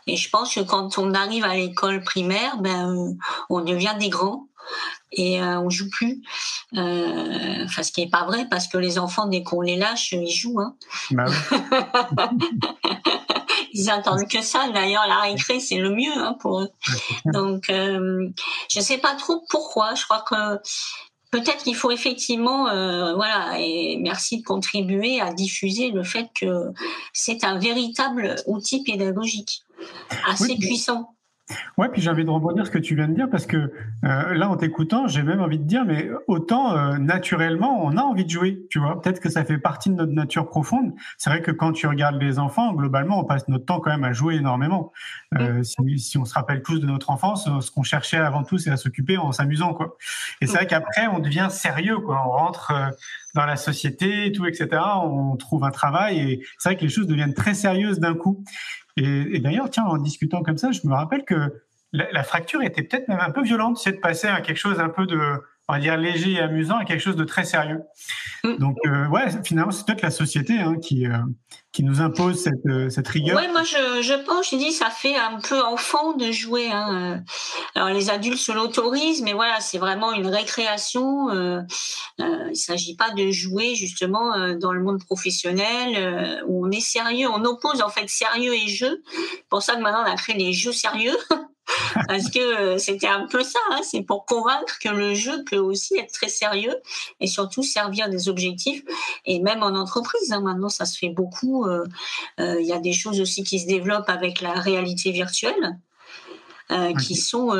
[0.06, 3.16] Et je pense que quand on arrive à l'école primaire, ben,
[3.50, 4.46] on devient des grands
[5.12, 6.22] et euh, on joue plus.
[6.74, 10.12] Euh, enfin, ce qui est pas vrai parce que les enfants dès qu'on les lâche,
[10.12, 10.60] ils jouent.
[10.60, 10.76] Hein.
[11.10, 11.26] Bah
[13.72, 14.68] ils attendent que ça.
[14.72, 16.70] D'ailleurs, la récré c'est le mieux hein, pour eux.
[17.26, 18.28] Donc, euh,
[18.70, 19.94] je sais pas trop pourquoi.
[19.94, 20.60] Je crois que
[21.30, 26.72] peut-être qu'il faut effectivement, euh, voilà, et merci de contribuer à diffuser le fait que
[27.12, 29.64] c'est un véritable outil pédagogique
[30.26, 31.16] assez puissant.
[31.76, 33.72] Ouais, puis j'ai envie de rebondir ce que tu viens de dire parce que
[34.04, 38.02] euh, là, en t'écoutant, j'ai même envie de dire, mais autant euh, naturellement, on a
[38.02, 39.00] envie de jouer, tu vois.
[39.00, 40.92] Peut-être que ça fait partie de notre nature profonde.
[41.18, 44.04] C'est vrai que quand tu regardes les enfants, globalement, on passe notre temps quand même
[44.04, 44.92] à jouer énormément.
[45.38, 45.64] Euh, mm.
[45.64, 48.70] si, si, on se rappelle tous de notre enfance, ce qu'on cherchait avant tout, c'est
[48.70, 49.96] à s'occuper en s'amusant, quoi.
[50.40, 52.22] Et c'est vrai qu'après, on devient sérieux, quoi.
[52.26, 52.72] On rentre
[53.34, 54.68] dans la société, et tout, etc.
[55.02, 58.44] On trouve un travail et c'est vrai que les choses deviennent très sérieuses d'un coup.
[58.96, 63.08] Et, d'ailleurs, tiens, en discutant comme ça, je me rappelle que la, fracture était peut-être
[63.08, 65.18] même un peu violente, c'est de passer à quelque chose un peu de
[65.68, 67.82] on va dire léger et amusant à quelque chose de très sérieux.
[68.44, 68.56] Mm.
[68.56, 71.18] Donc euh, ouais, finalement c'est peut-être la société hein, qui euh,
[71.70, 73.36] qui nous impose cette, euh, cette rigueur.
[73.36, 76.70] Ouais, moi je, je pense, je dis ça fait un peu enfant de jouer.
[76.72, 77.22] Hein.
[77.74, 81.28] Alors les adultes se l'autorisent, mais voilà, c'est vraiment une récréation.
[82.18, 87.44] Il s'agit pas de jouer justement dans le monde professionnel où on est sérieux, on
[87.44, 89.02] oppose en fait sérieux et jeu.
[89.12, 91.16] C'est pour ça que maintenant on a créé les jeux sérieux.
[92.08, 95.58] parce que euh, c'était un peu ça, hein, c'est pour convaincre que le jeu peut
[95.58, 96.74] aussi être très sérieux
[97.20, 98.82] et surtout servir des objectifs.
[99.24, 101.64] Et même en entreprise, hein, maintenant ça se fait beaucoup.
[101.66, 101.84] Euh,
[102.40, 105.78] euh, il y a des choses aussi qui se développent avec la réalité virtuelle.
[107.04, 107.50] qui sont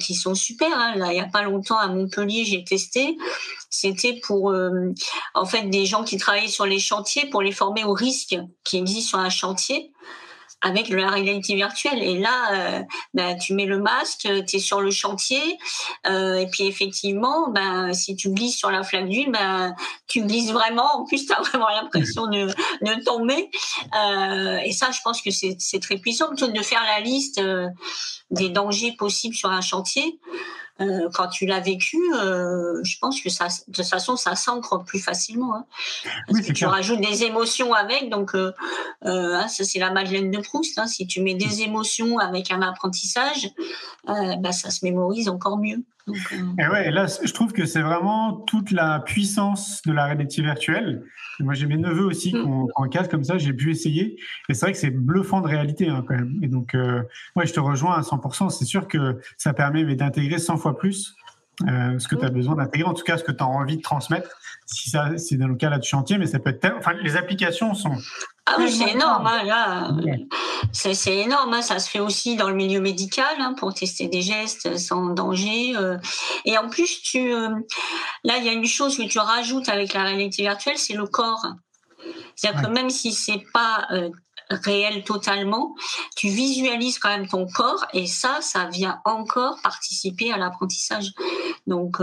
[0.00, 0.72] qui sont super.
[0.72, 0.96] Hein.
[0.96, 3.16] Là, il y a pas longtemps à Montpellier, j'ai testé.
[3.70, 4.52] C'était pour
[5.34, 8.78] en fait des gens qui travaillaient sur les chantiers pour les former aux risques qui
[8.78, 9.92] existent sur un chantier
[10.66, 12.02] avec la réalité virtuelle.
[12.02, 12.82] Et là, euh,
[13.14, 15.40] ben, tu mets le masque, tu es sur le chantier,
[16.08, 19.76] euh, et puis effectivement, ben, si tu glisses sur la flaque d'huile, ben,
[20.08, 20.88] tu glisses vraiment.
[20.96, 22.46] En plus, tu as vraiment l'impression de,
[22.82, 23.48] de tomber.
[23.94, 27.40] Euh, et ça, je pense que c'est très puissant, plutôt de faire la liste
[28.30, 30.18] des dangers possibles sur un chantier.
[30.80, 34.84] Euh, quand tu l'as vécu, euh, je pense que ça, de toute façon, ça s'ancre
[34.84, 35.54] plus facilement.
[35.54, 35.64] Hein,
[36.28, 38.52] parce que tu rajoutes des émotions avec, donc euh,
[39.02, 40.78] hein, ça c'est la Madeleine de Proust.
[40.78, 43.50] Hein, si tu mets des émotions avec un apprentissage,
[44.06, 45.82] bah, ça se mémorise encore mieux.
[46.08, 51.04] Et ouais, là, je trouve que c'est vraiment toute la puissance de la réalité virtuelle.
[51.40, 54.16] Moi, j'ai mes neveux aussi qui ont un casque comme ça, j'ai pu essayer.
[54.48, 56.38] Et c'est vrai que c'est bluffant de réalité hein, quand même.
[56.42, 57.02] Et donc, euh,
[57.42, 58.50] je te rejoins à 100%.
[58.50, 61.16] C'est sûr que ça permet d'intégrer 100 fois plus
[61.68, 63.78] euh, ce que tu as besoin d'intégrer, en tout cas ce que tu as envie
[63.78, 64.30] de transmettre.
[64.66, 66.74] Si ça, c'est dans le cas là du chantier, mais ça peut être.
[66.78, 67.96] Enfin, les applications sont
[68.48, 69.26] ah oui, c'est énorme.
[69.26, 69.90] Hein, là,
[70.72, 71.52] c'est énorme.
[71.52, 75.06] Hein, ça se fait aussi dans le milieu médical hein, pour tester des gestes sans
[75.06, 75.76] danger.
[75.76, 75.98] Euh.
[76.44, 77.48] Et en plus, tu, euh,
[78.22, 81.06] là, il y a une chose que tu rajoutes avec la réalité virtuelle, c'est le
[81.06, 81.44] corps.
[82.36, 84.10] C'est-à-dire que même si c'est pas euh,
[84.50, 85.74] réel totalement,
[86.16, 91.12] tu visualises quand même ton corps et ça, ça vient encore participer à l'apprentissage.
[91.66, 91.98] Donc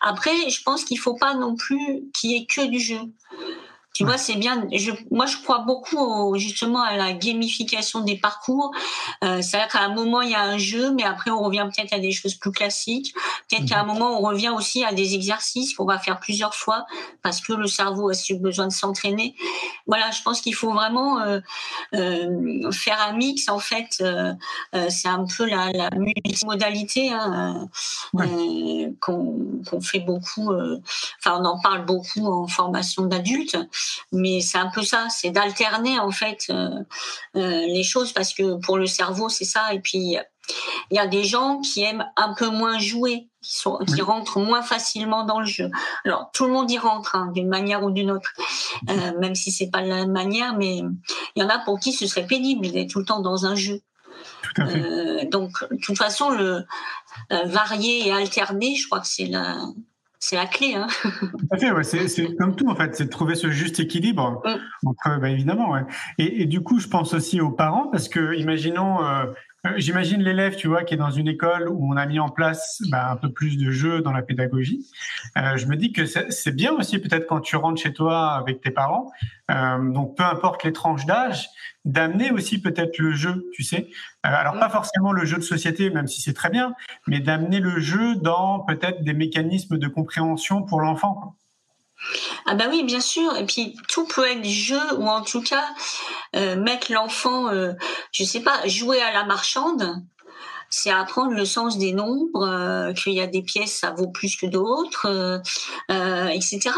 [0.00, 3.00] après, je pense qu'il faut pas non plus qu'il y ait que du jeu.
[3.98, 4.64] Tu vois, c'est bien.
[4.72, 8.70] Je, moi, je crois beaucoup justement à la gamification des parcours.
[9.24, 11.92] Euh, C'est-à-dire qu'à un moment, il y a un jeu, mais après, on revient peut-être
[11.92, 13.12] à des choses plus classiques.
[13.50, 13.94] Peut-être qu'à un mhm.
[13.94, 16.86] moment, on revient aussi à des exercices qu'on va faire plusieurs fois
[17.24, 19.34] parce que le cerveau a besoin de s'entraîner.
[19.88, 21.40] Voilà, je pense qu'il faut vraiment euh,
[21.96, 23.48] euh, faire un mix.
[23.48, 24.32] En fait, euh,
[24.76, 27.68] euh c'est un peu la, la multimodalité hein,
[28.14, 30.52] euh, qu'on fait beaucoup.
[31.18, 33.58] Enfin, on en parle beaucoup en formation d'adultes
[34.12, 36.70] mais c'est un peu ça, c'est d'alterner en fait euh,
[37.36, 39.72] euh, les choses parce que pour le cerveau c'est ça.
[39.72, 40.16] Et puis
[40.90, 44.40] il y a des gens qui aiment un peu moins jouer, qui, sont, qui rentrent
[44.40, 45.70] moins facilement dans le jeu.
[46.04, 48.32] Alors tout le monde y rentre hein, d'une manière ou d'une autre,
[48.88, 51.92] euh, même si c'est pas la même manière, mais il y en a pour qui
[51.92, 53.80] ce serait pénible d'être tout le temps dans un jeu.
[54.42, 55.26] Tout à fait.
[55.26, 56.64] donc, de toute façon, le
[57.30, 59.56] varier et alterner, je crois que c'est la,
[60.18, 60.74] c'est la clé.
[60.74, 60.88] Hein.
[61.02, 61.84] Tout à fait, ouais.
[61.84, 64.88] c'est comme tout en fait, c'est de trouver ce juste équilibre mm.
[64.88, 65.70] entre, bah, évidemment.
[65.70, 65.82] Ouais.
[66.18, 69.26] Et, et, du coup, je pense aussi aux parents parce que, imaginons, euh,
[69.66, 72.28] euh, j'imagine l'élève, tu vois, qui est dans une école où on a mis en
[72.28, 74.86] place bah, un peu plus de jeux dans la pédagogie.
[75.36, 78.60] Euh, je me dis que c'est bien aussi peut-être quand tu rentres chez toi avec
[78.60, 79.10] tes parents,
[79.50, 81.48] euh, donc peu importe les tranches d'âge,
[81.84, 83.88] d'amener aussi peut-être le jeu, tu sais.
[84.26, 86.74] Euh, alors pas forcément le jeu de société, même si c'est très bien,
[87.08, 91.34] mais d'amener le jeu dans peut-être des mécanismes de compréhension pour l'enfant.
[92.46, 93.36] Ah bah oui, bien sûr.
[93.36, 95.64] Et puis tout peut être jeu ou en tout cas
[96.36, 97.72] euh, mettre l'enfant, euh,
[98.12, 100.02] je sais pas, jouer à la marchande
[100.70, 104.36] c'est apprendre le sens des nombres, euh, qu'il y a des pièces ça vaut plus
[104.36, 105.38] que d'autres, euh,
[105.90, 106.70] euh etc.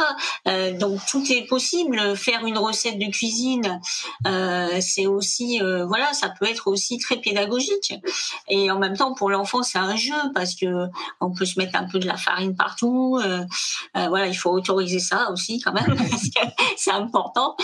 [0.79, 2.17] Donc tout est possible.
[2.17, 3.81] Faire une recette de cuisine,
[4.81, 7.95] c'est aussi, voilà, ça peut être aussi très pédagogique.
[8.49, 10.87] Et en même temps, pour l'enfant, c'est un jeu parce que
[11.21, 13.21] on peut se mettre un peu de la farine partout.
[13.95, 17.57] voilà, il faut autoriser ça aussi quand même parce que c'est important.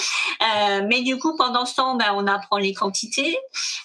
[0.88, 3.36] mais du coup, pendant ce temps, ben, on apprend les quantités,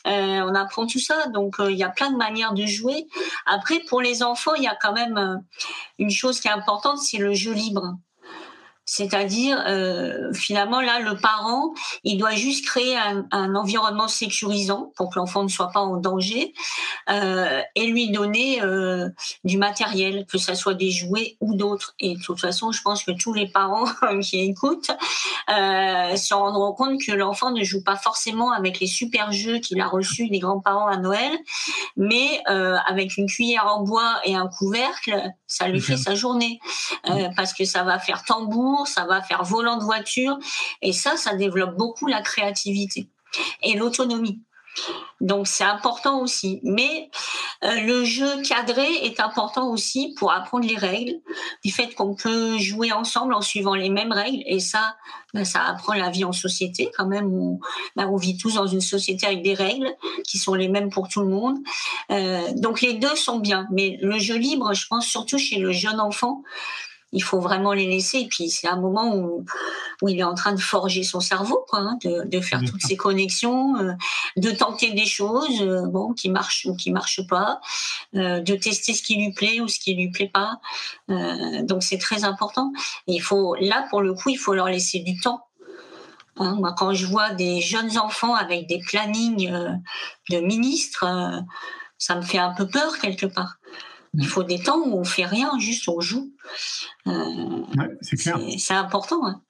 [0.05, 1.27] on apprend tout ça.
[1.27, 3.07] Donc il y a plein de manières de jouer.
[3.45, 5.37] Après, pour les enfants, il y a quand même euh,
[5.99, 7.97] une chose qui est importante, c'est le jeu libre.
[8.93, 11.73] C'est-à-dire, euh, finalement, là, le parent,
[12.03, 15.95] il doit juste créer un, un environnement sécurisant pour que l'enfant ne soit pas en
[15.95, 16.53] danger
[17.09, 19.07] euh, et lui donner euh,
[19.45, 21.95] du matériel, que ce soit des jouets ou d'autres.
[21.99, 23.85] Et de toute façon, je pense que tous les parents
[24.21, 24.91] qui écoutent
[25.47, 29.87] se rendront compte que l'enfant ne joue pas forcément avec les super jeux qu'il a
[29.87, 31.31] reçus des grands-parents à Noël,
[31.95, 36.59] mais avec une cuillère en bois et un couvercle, ça lui fait sa journée.
[37.35, 40.37] Parce que ça va faire tambour, ça va faire volant de voiture,
[40.81, 43.07] et ça, ça développe beaucoup la créativité
[43.63, 44.41] et l'autonomie.
[45.19, 46.59] Donc c'est important aussi.
[46.63, 47.09] Mais
[47.63, 51.19] euh, le jeu cadré est important aussi pour apprendre les règles,
[51.63, 54.41] du fait qu'on peut jouer ensemble en suivant les mêmes règles.
[54.45, 54.95] Et ça,
[55.33, 57.31] ben, ça apprend la vie en société quand même.
[57.33, 57.59] On,
[57.95, 59.93] ben, on vit tous dans une société avec des règles
[60.25, 61.57] qui sont les mêmes pour tout le monde.
[62.09, 63.67] Euh, donc les deux sont bien.
[63.71, 66.43] Mais le jeu libre, je pense surtout chez le jeune enfant,
[67.11, 68.19] il faut vraiment les laisser.
[68.19, 69.45] Et puis c'est un moment où,
[70.07, 73.93] il est en train de forger son cerveau, hein, de, faire toutes ces connexions, euh,
[74.37, 77.61] de tenter des choses, euh, qui marchent ou qui marchent pas,
[78.15, 80.59] euh, de tester ce qui lui plaît ou ce qui lui plaît pas.
[81.07, 82.71] Donc c'est très important.
[83.07, 85.45] Il faut, là pour le coup, il faut leur laisser du temps.
[86.37, 89.51] Hein, moi, quand je vois des jeunes enfants avec des plannings
[90.29, 91.05] de ministres,
[91.97, 93.57] ça me fait un peu peur quelque part.
[94.13, 96.31] Il faut des temps où on fait rien, juste on joue.
[97.07, 97.11] Euh,
[97.77, 98.39] ouais, c'est clair.
[98.57, 99.25] C'est important.
[99.25, 99.41] Hein.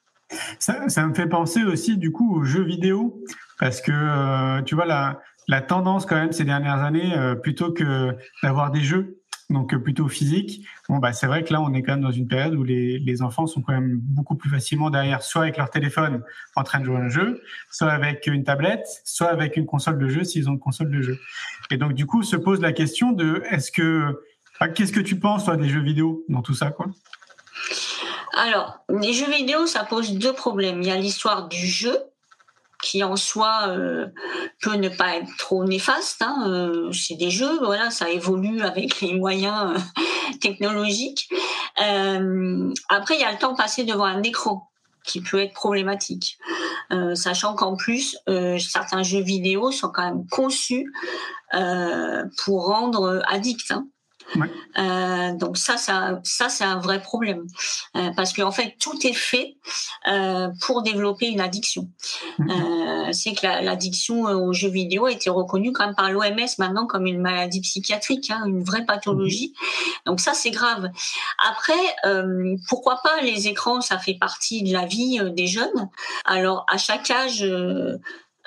[0.60, 3.22] Ça, ça, me fait penser aussi du coup aux jeux vidéo,
[3.60, 7.74] parce que euh, tu vois la, la tendance quand même ces dernières années, euh, plutôt
[7.74, 11.82] que d'avoir des jeux, donc plutôt physiques, bon bah c'est vrai que là on est
[11.82, 14.90] quand même dans une période où les, les enfants sont quand même beaucoup plus facilement
[14.90, 16.24] derrière, soit avec leur téléphone
[16.56, 19.98] en train de jouer à un jeu, soit avec une tablette, soit avec une console
[19.98, 21.20] de jeu s'ils ont une console de jeu.
[21.70, 24.22] Et donc du coup se pose la question de est-ce que
[24.70, 26.88] Qu'est-ce que tu penses, toi, des jeux vidéo dans tout ça, quoi?
[28.34, 30.82] Alors, les jeux vidéo, ça pose deux problèmes.
[30.82, 31.98] Il y a l'histoire du jeu,
[32.82, 34.08] qui en soi euh,
[34.62, 36.22] peut ne pas être trop néfaste.
[36.22, 36.46] Hein.
[36.48, 40.02] Euh, c'est des jeux, voilà, ça évolue avec les moyens euh,
[40.42, 41.30] technologiques.
[41.78, 44.70] Après, il y a le temps passé devant un écran
[45.04, 46.38] qui peut être problématique,
[47.16, 48.16] sachant qu'en plus
[48.60, 50.94] certains jeux vidéo sont quand même conçus
[51.52, 53.72] pour rendre addict.
[53.72, 53.88] Hein.
[54.36, 54.50] Ouais.
[54.78, 57.46] Euh, donc ça, ça, ça c'est un vrai problème
[57.98, 59.58] euh, parce qu'en fait tout est fait
[60.08, 61.90] euh, pour développer une addiction.
[62.40, 63.12] Mhm.
[63.12, 67.06] c'est que l'addiction aux jeux vidéo a été reconnue quand même par l'OMS maintenant comme
[67.06, 69.54] une maladie psychiatrique, hein, une vraie pathologie.
[70.06, 70.90] Donc ça c'est grave.
[71.50, 71.74] Après,
[72.68, 75.90] pourquoi pas les écrans, ça fait partie de la vie des jeunes.
[76.26, 77.46] Alors à chaque âge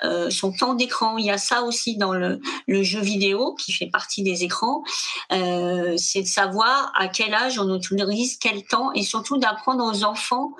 [0.03, 1.17] euh, son temps d'écran.
[1.17, 4.83] Il y a ça aussi dans le, jeu vidéo qui fait partie des écrans.
[5.31, 10.03] Euh, c'est de savoir à quel âge on autorise quel temps et surtout d'apprendre aux
[10.03, 10.51] enfants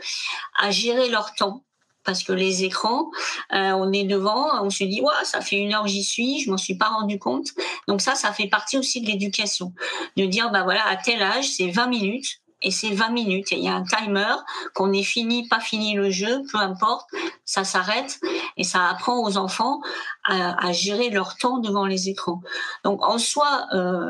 [0.57, 1.63] à gérer leur temps.
[2.03, 3.09] Parce que les écrans,
[3.51, 6.51] euh, on est devant, on se dit, ouais, ça fait une heure j'y suis, je
[6.51, 7.47] m'en suis pas rendu compte.
[7.87, 9.73] Donc ça, ça fait partie aussi de l'éducation.
[10.15, 13.51] De dire, bah voilà, à tel âge, c'est 20 minutes, et c'est 20 minutes.
[13.51, 14.35] Il y a un timer,
[14.73, 17.09] qu'on ait fini, pas fini le jeu, peu importe,
[17.43, 18.19] ça s'arrête
[18.57, 19.81] et ça apprend aux enfants
[20.23, 22.41] à, à, gérer leur temps devant les écrans.
[22.83, 24.09] Donc en soi, euh,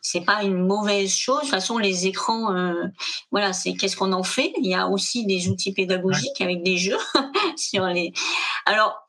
[0.00, 1.36] c'est pas une mauvaise chose.
[1.36, 2.84] De toute façon, les écrans, euh,
[3.30, 4.52] voilà, c'est qu'est-ce qu'on en fait.
[4.58, 6.98] Il y a aussi des outils pédagogiques avec des jeux
[7.56, 8.12] sur les.
[8.64, 9.05] Alors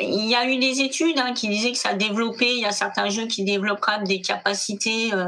[0.00, 2.72] il y a eu des études hein, qui disaient que ça développait, il y a
[2.72, 5.26] certains jeux qui développent des capacités euh,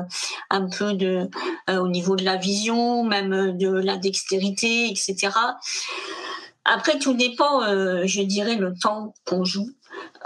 [0.48, 1.28] un peu de
[1.68, 5.30] euh, au niveau de la vision, même de la dextérité, etc.
[6.64, 9.70] Après, tout dépend, euh, je dirais, le temps qu'on joue.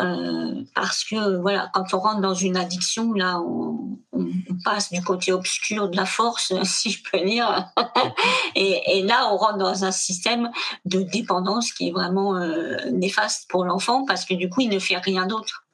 [0.00, 4.26] Euh, parce que voilà, quand on rentre dans une addiction, là, on, on,
[4.64, 7.70] passe du côté obscur de la force, si je peux dire,
[8.54, 10.50] et, et, là, on rentre dans un système
[10.84, 14.78] de dépendance qui est vraiment euh, néfaste pour l'enfant, parce que du coup, il ne
[14.78, 15.64] fait rien d'autre.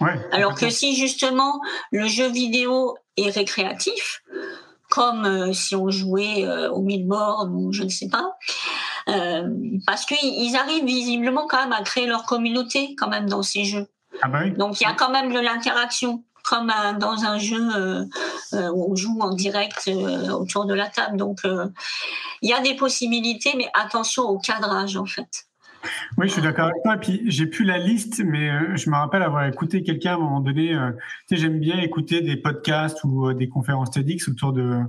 [0.00, 1.60] Ouais, Alors que si justement
[1.92, 4.22] le jeu vidéo est récréatif,
[4.92, 8.36] comme euh, si on jouait euh, au mille morts ou je ne sais pas,
[9.06, 13.86] parce qu'ils arrivent visiblement quand même à créer leur communauté quand même dans ces jeux.
[14.20, 14.52] Ah bah oui.
[14.52, 18.04] Donc il y a quand même de l'interaction comme un, dans un jeu euh,
[18.52, 21.16] où on joue en direct euh, autour de la table.
[21.16, 25.46] Donc il y a des possibilités, mais attention au cadrage en fait.
[26.16, 26.94] Oui, je suis d'accord avec toi.
[26.94, 30.14] Et puis, j'ai plus la liste, mais euh, je me rappelle avoir écouté quelqu'un à
[30.14, 30.74] un moment donné.
[30.74, 30.92] Euh,
[31.28, 34.80] tu sais, j'aime bien écouter des podcasts ou euh, des conférences TEDx autour de,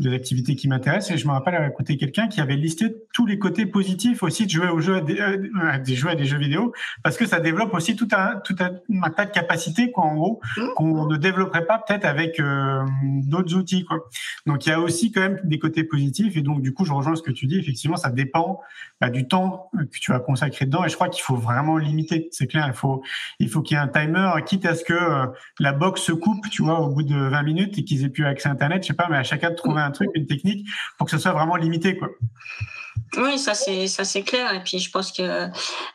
[0.00, 1.12] des activités qui m'intéressent.
[1.12, 4.46] Et je me rappelle avoir écouté quelqu'un qui avait listé tous les côtés positifs aussi
[4.46, 7.40] de jouer aux jeux, des, euh, des jeux à des jeux vidéo, parce que ça
[7.40, 10.40] développe aussi tout un, tout un, tas de capacités, quoi, en gros,
[10.76, 14.08] qu'on ne développerait pas peut-être avec euh, d'autres outils, quoi.
[14.46, 16.36] Donc il y a aussi quand même des côtés positifs.
[16.36, 17.58] Et donc du coup, je rejoins ce que tu dis.
[17.58, 18.60] Effectivement, ça dépend
[19.00, 20.84] bah, du temps que tu vas consacrer dedans.
[20.84, 22.28] Et je crois qu'il faut vraiment limiter.
[22.32, 22.64] C'est clair.
[22.68, 23.02] Il faut,
[23.38, 25.26] il faut qu'il y ait un timer, quitte à ce que euh,
[25.58, 28.26] la box se coupe, tu vois, au bout de 20 minutes et qu'ils aient plus
[28.26, 28.82] accès à Internet.
[28.82, 30.66] Je sais pas, mais à chacun de trouver un truc, une technique
[30.98, 32.08] pour que ce soit vraiment limité, quoi.
[33.16, 34.54] Oui, ça c'est ça c'est clair.
[34.54, 35.22] Et puis je pense que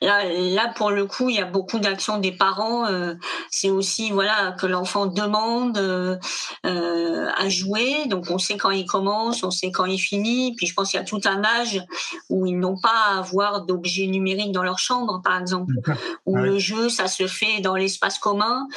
[0.02, 2.86] là, là pour le coup, il y a beaucoup d'actions des parents.
[2.88, 3.16] Euh,
[3.50, 6.18] c'est aussi voilà que l'enfant demande euh,
[6.66, 10.56] euh, à jouer, donc on sait quand il commence, on sait quand il finit.
[10.56, 11.82] Puis je pense qu'il y a tout un âge
[12.30, 15.74] où ils n'ont pas à avoir d'objets numériques dans leur chambre, par exemple,
[16.26, 18.68] où le jeu ça se fait dans l'espace commun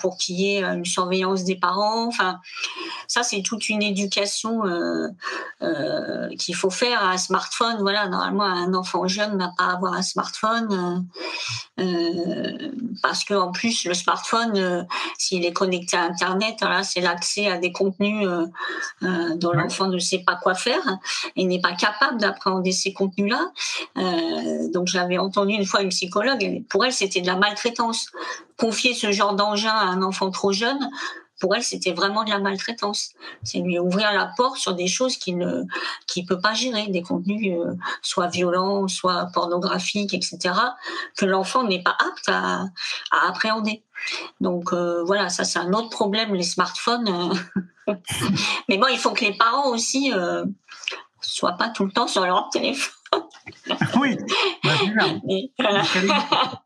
[0.00, 2.06] pour qu'il y ait une surveillance des parents.
[2.06, 2.38] Enfin,
[3.08, 4.62] ça c'est toute une éducation
[6.38, 9.94] qu'il faut faire à un smartphone voilà, normalement, un enfant jeune n'a pas à avoir
[9.94, 11.06] un smartphone
[11.78, 14.82] euh, euh, parce que en plus, le smartphone, euh,
[15.18, 18.28] s'il est connecté à Internet, c'est l'accès à des contenus
[19.00, 20.98] dont l'enfant ne sait pas quoi faire
[21.36, 23.50] et n'est pas capable d'appréhender ces contenus-là.
[24.72, 28.06] donc, j'avais entendu une fois une psychologue, pour elle, c'était de la maltraitance.
[28.56, 30.90] Confier ce genre d'engin à un enfant trop jeune,
[31.40, 33.10] pour elle, c'était vraiment de la maltraitance.
[33.42, 35.64] C'est lui ouvrir la porte sur des choses qu'il ne
[36.28, 37.72] peut pas gérer, des contenus euh,
[38.02, 40.54] soit violents, soit pornographiques, etc.,
[41.16, 42.66] que l'enfant n'est pas apte à,
[43.10, 43.82] à appréhender.
[44.40, 47.32] Donc euh, voilà, ça c'est un autre problème, les smartphones.
[47.88, 47.94] Euh.
[48.68, 50.12] Mais bon, il faut que les parents aussi
[51.20, 52.94] soient pas tout le temps sur leur téléphone.
[53.96, 54.16] oui,
[54.62, 54.70] bah,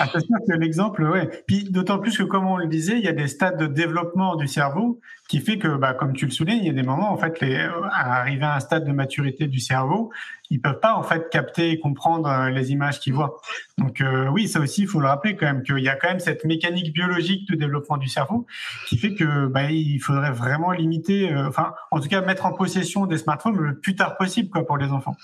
[0.00, 1.28] ah, c'est sûr que l'exemple, ouais.
[1.46, 4.36] Puis d'autant plus que, comme on le disait, il y a des stades de développement
[4.36, 7.12] du cerveau qui fait que, bah, comme tu le soulignes, il y a des moments,
[7.12, 10.10] en fait, les, à arriver à un stade de maturité du cerveau,
[10.52, 13.40] ils peuvent pas en fait capter et comprendre euh, les images qu'ils voient.
[13.78, 16.08] Donc euh, oui, ça aussi, il faut le rappeler quand même qu'il y a quand
[16.08, 18.46] même cette mécanique biologique de développement du cerveau
[18.86, 22.52] qui fait que bah, il faudrait vraiment limiter, euh, enfin en tout cas mettre en
[22.52, 25.16] possession des smartphones le plus tard possible quoi pour les enfants.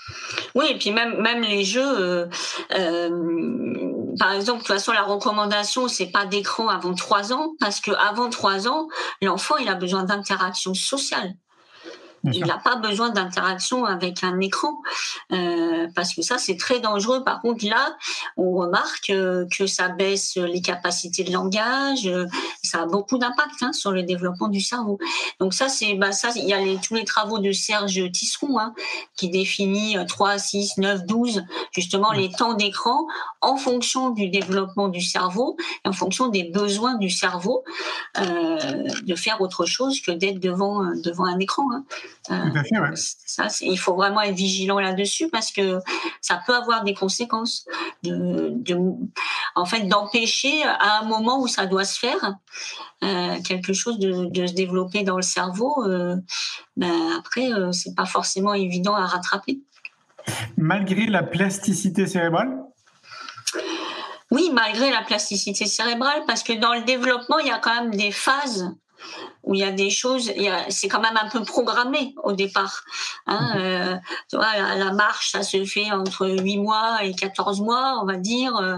[0.55, 2.27] Oui, et puis même même les jeux,
[4.19, 7.91] par exemple, de toute façon la recommandation c'est pas d'écran avant trois ans parce que
[7.91, 8.87] avant trois ans,
[9.21, 11.35] l'enfant il a besoin d'interaction sociale
[12.33, 14.81] il n'a pas besoin d'interaction avec un écran
[15.31, 17.23] euh, parce que ça c'est très dangereux.
[17.23, 17.95] Par contre là,
[18.37, 22.25] on remarque euh, que ça baisse les capacités de langage, euh,
[22.69, 24.99] ça a beaucoup d'impact hein, sur le développement du cerveau.
[25.39, 28.59] Donc ça c'est bah ça il y a les, tous les travaux de Serge Tisseron
[28.59, 28.73] hein,
[29.15, 33.07] qui définit 3, 6, 9, 12 justement les temps d'écran
[33.41, 37.63] en fonction du développement du cerveau, en fonction des besoins du cerveau
[38.15, 41.65] de faire autre chose que d'être devant devant un écran.
[41.73, 41.83] Hein.
[42.31, 45.79] Euh, ça, il faut vraiment être vigilant là-dessus parce que
[46.21, 47.65] ça peut avoir des conséquences.
[48.03, 48.55] De,
[49.59, 52.35] en fait, d'empêcher à un moment où ça doit se faire
[53.03, 55.83] euh, quelque chose de, se développer dans le cerveau.
[55.85, 56.15] Euh,
[56.77, 59.59] ben après, c'est pas forcément évident à rattraper.
[60.57, 62.57] Malgré la plasticité cérébrale?
[64.31, 67.95] Oui, malgré la plasticité cérébrale, parce que dans le développement, il y a quand même
[67.95, 68.71] des phases
[69.43, 70.31] où il y a des choses,
[70.69, 72.83] c'est quand même un peu programmé au départ.
[73.25, 73.61] Hein, mhm.
[73.61, 73.95] euh,
[74.29, 78.17] tu vois, la, marche, ça se fait entre 8 mois et 14 mois, on va
[78.17, 78.55] dire.
[78.57, 78.77] Euh,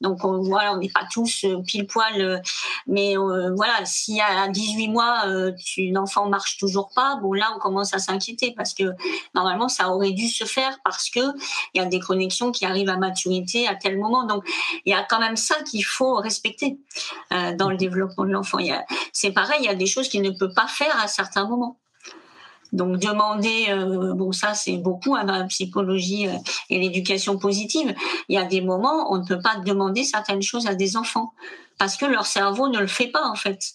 [0.00, 2.42] donc on, voilà, on n'est pas tous euh, pile poil.
[2.86, 5.24] mais voilà, si à 18 mois,
[5.58, 8.84] tu, l'enfant marche toujours pas, bon là, on commence à s'inquiéter parce que
[9.34, 11.20] normalement, ça aurait dû se faire parce que
[11.74, 14.24] il y a des connexions qui arrivent à maturité à tel moment.
[14.24, 14.44] Donc
[14.84, 16.78] il y a quand même ça qu'il faut respecter
[17.30, 18.58] dans le développement de l'enfant.
[19.12, 21.78] C'est pareil, il y a des choses qu'il ne peut pas faire à certains moments.
[22.72, 26.36] Donc demander, euh, bon ça c'est beaucoup hein, dans la psychologie euh,
[26.70, 27.94] et l'éducation positive.
[28.28, 31.34] Il y a des moments on ne peut pas demander certaines choses à des enfants
[31.78, 33.74] parce que leur cerveau ne le fait pas en fait.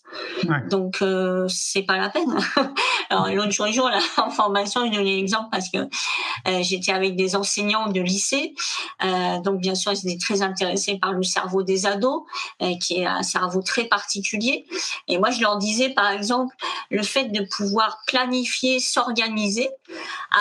[0.69, 2.37] Donc euh, c'est pas la peine.
[3.09, 7.35] Alors l'autre jour là en formation, je donnais l'exemple parce que euh, j'étais avec des
[7.35, 8.53] enseignants de lycée,
[9.03, 12.23] euh, donc bien sûr ils étaient très intéressés par le cerveau des ados,
[12.61, 14.65] euh, qui est un cerveau très particulier.
[15.07, 16.55] Et moi je leur disais par exemple
[16.89, 19.69] le fait de pouvoir planifier, s'organiser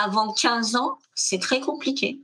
[0.03, 2.19] avant 15 ans, c'est très compliqué.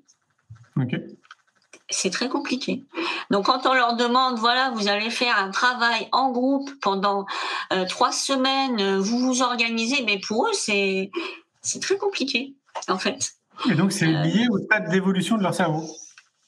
[1.93, 2.83] C'est très compliqué.
[3.31, 7.25] Donc quand on leur demande, voilà, vous allez faire un travail en groupe pendant
[7.71, 11.11] euh, trois semaines, euh, vous vous organisez, mais pour eux, c'est
[11.61, 12.53] c'est très compliqué,
[12.87, 13.33] en fait.
[13.69, 15.85] Et donc c'est euh, lié au stade d'évolution de leur cerveau.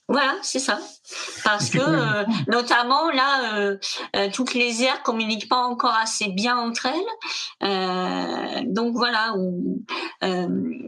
[0.08, 0.80] Voilà, c'est ça.
[1.44, 3.78] Parce que, euh, notamment, là, euh,
[4.16, 8.66] euh, toutes les aires communiquent pas encore assez bien entre elles.
[8.68, 9.34] donc voilà,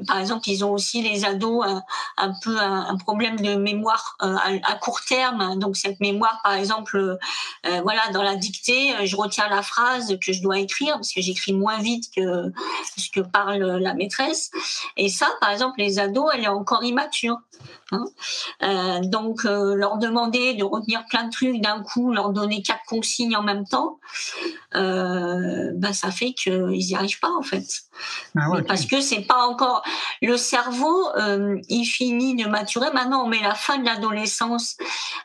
[0.07, 1.65] par exemple, ils ont aussi les ados
[2.18, 5.59] un, peu un, problème de mémoire à, court terme.
[5.59, 7.18] Donc cette mémoire, par exemple,
[7.63, 11.53] voilà, dans la dictée, je retiens la phrase que je dois écrire parce que j'écris
[11.53, 12.51] moins vite que
[12.97, 14.51] ce que parle la maîtresse.
[14.95, 17.38] Et ça, par exemple, les ados, elle est encore immature.
[17.91, 19.01] Hein.
[19.03, 23.43] donc leur demander de retenir plein de trucs d'un coup, leur donner quatre consignes en
[23.43, 23.99] même temps,
[24.76, 27.66] euh, bah, ça fait qu'ils n'y arrivent pas en fait.
[28.38, 29.84] Ah parce que c'est pas encore
[30.22, 32.91] le cerveau, euh, il finit de maturer.
[32.93, 34.78] Maintenant, on met la fin de l'adolescence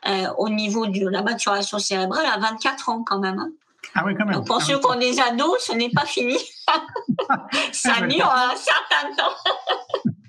[0.07, 3.39] euh, au niveau de la maturation cérébrale à 24 ans quand même.
[3.39, 3.51] Hein.
[3.95, 4.43] Ah oui, quand même.
[4.45, 6.37] pour ceux qui ont des ados, ce n'est pas fini.
[7.71, 10.11] ça dure un certain temps.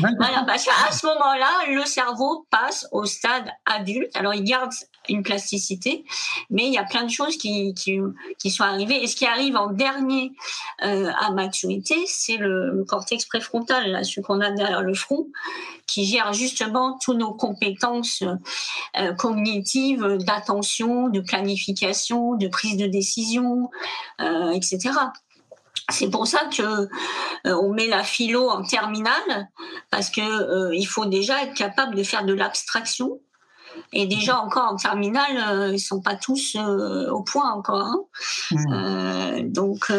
[0.00, 4.10] voilà, parce qu'à ce moment-là, le cerveau passe au stade adulte.
[4.14, 4.72] Alors, il garde
[5.08, 6.04] une plasticité,
[6.50, 9.02] mais il y a plein de choses qui, qui, sont arrivées.
[9.02, 10.32] Et ce qui arrive en dernier
[10.84, 15.26] euh, à maturité, c'est le, cortex préfrontal, là, celui qu'on a derrière le front,
[15.86, 18.22] qui gère justement toutes nos compétences
[18.98, 23.70] euh, cognitives d'attention, de planification, de prise de décision,
[24.20, 24.90] euh, etc.
[25.90, 26.86] C'est pour ça que euh,
[27.44, 29.48] on met la philo en terminale
[29.90, 33.20] parce que euh, il faut déjà être capable de faire de l'abstraction
[33.92, 37.86] et déjà encore en terminale, euh, ils sont pas tous euh, au point encore.
[37.86, 38.00] Hein.
[38.50, 38.72] Mmh.
[38.72, 39.92] Euh, donc,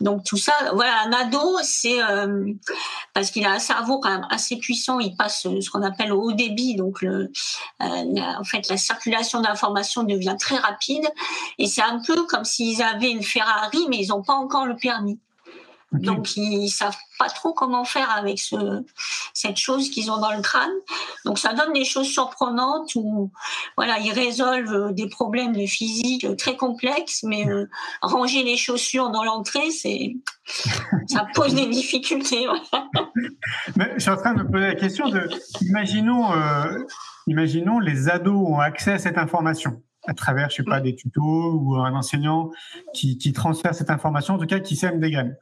[0.00, 1.98] donc tout ça, voilà, un ado, c'est
[3.12, 5.00] parce qu'il a un cerveau quand même assez puissant.
[5.00, 7.30] Il passe ce qu'on appelle au haut débit, donc le,
[7.80, 11.06] en fait la circulation d'informations devient très rapide.
[11.58, 14.76] Et c'est un peu comme s'ils avaient une Ferrari, mais ils n'ont pas encore le
[14.76, 15.18] permis.
[15.92, 18.84] Donc ils savent pas trop comment faire avec ce,
[19.32, 20.72] cette chose qu'ils ont dans le crâne.
[21.24, 23.30] Donc ça donne des choses surprenantes où
[23.76, 27.68] voilà ils résolvent des problèmes de physique très complexes, mais euh,
[28.02, 30.16] ranger les chaussures dans l'entrée, c'est
[31.06, 32.46] ça pose des difficultés.
[33.76, 35.28] mais je suis en train de me poser la question de
[35.62, 36.78] imaginons euh,
[37.28, 41.52] imaginons les ados ont accès à cette information à travers, je sais pas, des tutos
[41.54, 42.50] ou un enseignant
[42.94, 45.36] qui, qui transfère cette information, en tout cas qui sème des graines.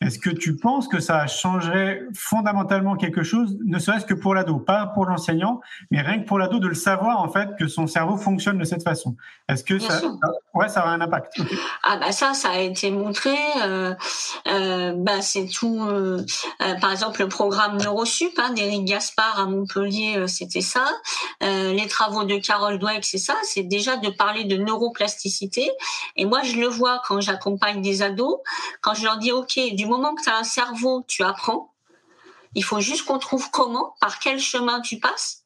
[0.00, 4.58] Est-ce que tu penses que ça changerait fondamentalement quelque chose, ne serait-ce que pour l'ado,
[4.58, 7.86] pas pour l'enseignant, mais rien que pour l'ado de le savoir en fait que son
[7.86, 9.16] cerveau fonctionne de cette façon
[9.48, 10.00] Est-ce que ça,
[10.54, 11.40] ouais, ça aura un impact
[11.84, 13.34] Ah bah ça, ça a été montré.
[13.62, 13.94] Euh,
[14.48, 15.84] euh, bah c'est tout.
[15.84, 16.24] Euh,
[16.80, 20.86] par exemple, le programme Neurosup hein, d'Éric Gaspard à Montpellier, c'était ça.
[21.40, 23.34] les travaux de Carole Dweck, c'est ça.
[23.42, 25.70] C'est déjà de parler de neuroplasticité.
[26.16, 28.38] Et moi, je le vois quand j'accompagne des ados,
[28.80, 31.72] quand je leur dis OK, du moment que tu as un cerveau, tu apprends.
[32.54, 35.42] Il faut juste qu'on trouve comment, par quel chemin tu passes.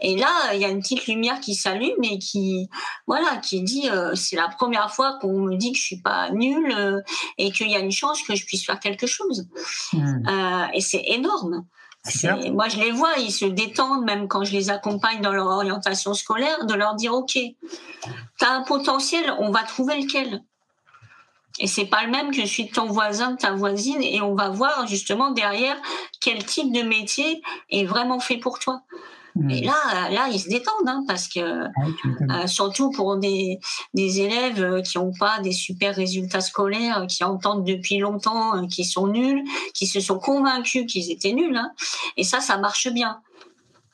[0.00, 2.68] Et là, il y a une petite lumière qui s'allume et qui,
[3.06, 6.30] voilà, qui dit euh, c'est la première fois qu'on me dit que je suis pas
[6.30, 7.00] nulle euh,
[7.36, 9.46] et qu'il y a une chance que je puisse faire quelque chose.
[9.92, 10.26] Hmm.
[10.26, 11.66] Euh, et c'est énorme.
[12.52, 16.14] Moi, je les vois, ils se détendent même quand je les accompagne dans leur orientation
[16.14, 20.42] scolaire, de leur dire ok, tu as un potentiel, on va trouver lequel.
[21.58, 24.34] Et c'est pas le même que celui de ton voisin, de ta voisine, et on
[24.34, 25.76] va voir justement derrière
[26.20, 28.82] quel type de métier est vraiment fait pour toi.
[29.34, 29.50] Hmm.
[29.50, 33.58] Et là, là, ils se détendent, hein, parce que ah euh, surtout pour des,
[33.92, 38.66] des élèves euh, qui n'ont pas des super résultats scolaires, qui entendent depuis longtemps euh,
[38.66, 39.44] qu'ils sont nuls,
[39.74, 41.70] qui se sont convaincus qu'ils étaient nuls, hein,
[42.16, 43.20] et ça, ça marche bien.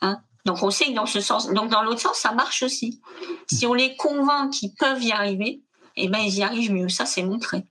[0.01, 0.19] Hein.
[0.45, 3.01] Donc on sait que dans ce sens, donc dans l'autre sens, ça marche aussi.
[3.51, 5.63] Si on les convainc qu'ils peuvent y arriver,
[5.97, 6.89] et eh ben ils y arrivent mieux.
[6.89, 7.65] Ça, c'est montré.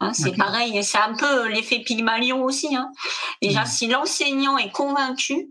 [0.00, 2.76] Hein, c'est pareil, c'est un peu l'effet Pygmalion aussi.
[2.76, 2.90] Hein.
[3.40, 3.66] Déjà, mm.
[3.66, 5.48] si l'enseignant est convaincu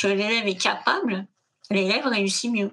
[0.00, 1.26] que l'élève est capable,
[1.70, 2.70] l'élève réussit mieux.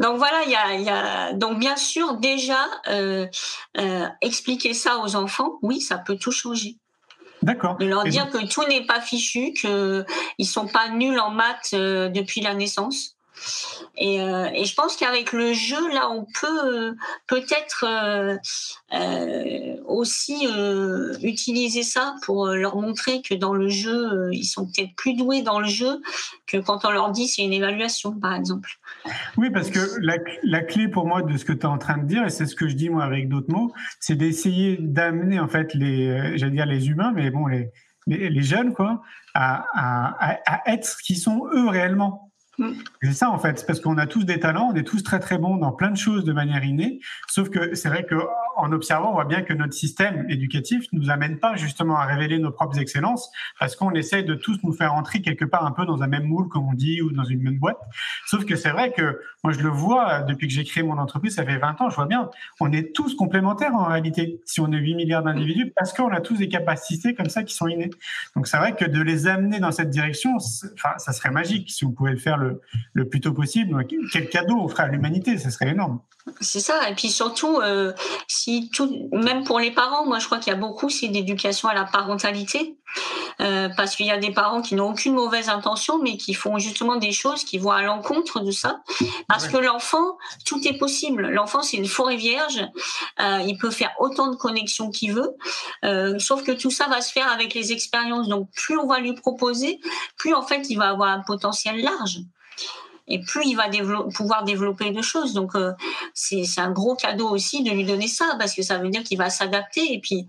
[0.00, 3.26] Donc voilà, il y a, donc bien sûr déjà euh,
[3.78, 6.76] euh, expliquer ça aux enfants, oui, ça peut tout changer.
[7.42, 7.76] D'accord.
[7.76, 9.70] De leur dire que tout n'est pas fichu, qu'ils
[10.38, 13.13] ne sont pas nuls en maths euh, depuis la naissance.
[13.96, 16.92] Et, euh, et, je pense qu'avec le jeu, là, on peut euh,
[17.26, 17.84] peut-être
[18.92, 20.46] euh, aussi
[21.22, 25.60] utiliser ça pour leur montrer que dans le jeu, ils sont peut-être plus doués dans
[25.60, 26.00] le jeu
[26.46, 28.70] que quand on leur dit c'est une évaluation, par exemple.
[29.36, 32.06] Oui, parce que la, clé pour moi de ce que tu es en train de
[32.06, 35.48] dire, et c'est ce que je dis moi avec d'autres mots, c'est d'essayer d'amener en
[35.48, 37.70] fait les, j'allais dire les humains, mais bon les
[38.06, 39.00] les, jeunes quoi,
[39.32, 42.30] à, à être ce qu'ils sont eux réellement.
[43.02, 45.38] C'est ça en fait, parce qu'on a tous des talents, on est tous très très
[45.38, 48.16] bons dans plein de choses de manière innée, sauf que c'est vrai que
[48.56, 52.38] en observant, on voit bien que notre système éducatif nous amène pas justement à révéler
[52.38, 55.84] nos propres excellences parce qu'on essaye de tous nous faire entrer quelque part un peu
[55.86, 57.78] dans un même moule, comme on dit, ou dans une même boîte.
[58.26, 61.34] Sauf que c'est vrai que moi, je le vois depuis que j'ai créé mon entreprise,
[61.34, 62.30] ça fait 20 ans, je vois bien,
[62.60, 66.20] on est tous complémentaires en réalité, si on est 8 milliards d'individus, parce qu'on a
[66.20, 67.90] tous des capacités comme ça qui sont innées.
[68.36, 71.84] Donc c'est vrai que de les amener dans cette direction, enfin, ça serait magique si
[71.84, 72.38] vous pouvez le faire
[72.92, 73.86] le plus tôt possible.
[74.12, 76.00] Quel cadeau on ferait à l'humanité, ça serait énorme.
[76.40, 76.88] C'est ça.
[76.88, 77.92] Et puis surtout, euh,
[79.12, 81.84] même pour les parents, moi je crois qu'il y a beaucoup, c'est d'éducation à la
[81.84, 82.78] parentalité.
[83.40, 86.58] Euh, parce qu'il y a des parents qui n'ont aucune mauvaise intention, mais qui font
[86.58, 88.82] justement des choses qui vont à l'encontre de ça.
[89.26, 90.16] Parce que l'enfant,
[90.46, 91.28] tout est possible.
[91.30, 92.64] L'enfant, c'est une forêt vierge.
[93.20, 95.34] Euh, il peut faire autant de connexions qu'il veut.
[96.20, 98.28] Sauf que tout ça va se faire avec les expériences.
[98.28, 99.80] Donc, plus on va lui proposer,
[100.16, 102.20] plus en fait, il va avoir un potentiel large
[103.06, 103.68] et plus il va
[104.14, 105.34] pouvoir développer de choses.
[105.34, 105.72] Donc euh,
[106.14, 109.18] c'est un gros cadeau aussi de lui donner ça parce que ça veut dire qu'il
[109.18, 109.92] va s'adapter.
[109.92, 110.26] Et puis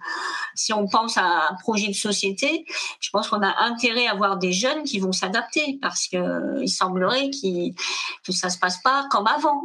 [0.55, 2.65] si on pense à un projet de société,
[2.99, 6.69] je pense qu'on a intérêt à avoir des jeunes qui vont s'adapter parce que il
[6.69, 9.63] semblerait que ça se passe pas comme avant.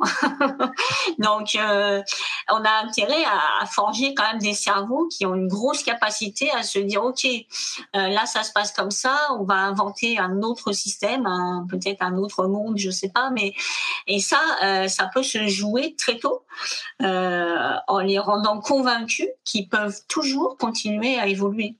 [1.18, 2.02] Donc euh,
[2.48, 6.62] on a intérêt à, forger quand même des cerveaux qui ont une grosse capacité à
[6.62, 10.72] se dire ok euh, là ça se passe comme ça, on va inventer un autre
[10.72, 11.28] système,
[11.68, 13.54] peut-être un autre monde, je sais pas, mais
[14.06, 16.44] et ça, euh, ça peut se jouer très tôt
[17.02, 21.76] euh, en les rendant convaincus qu'ils peuvent toujours continuer à évoluer.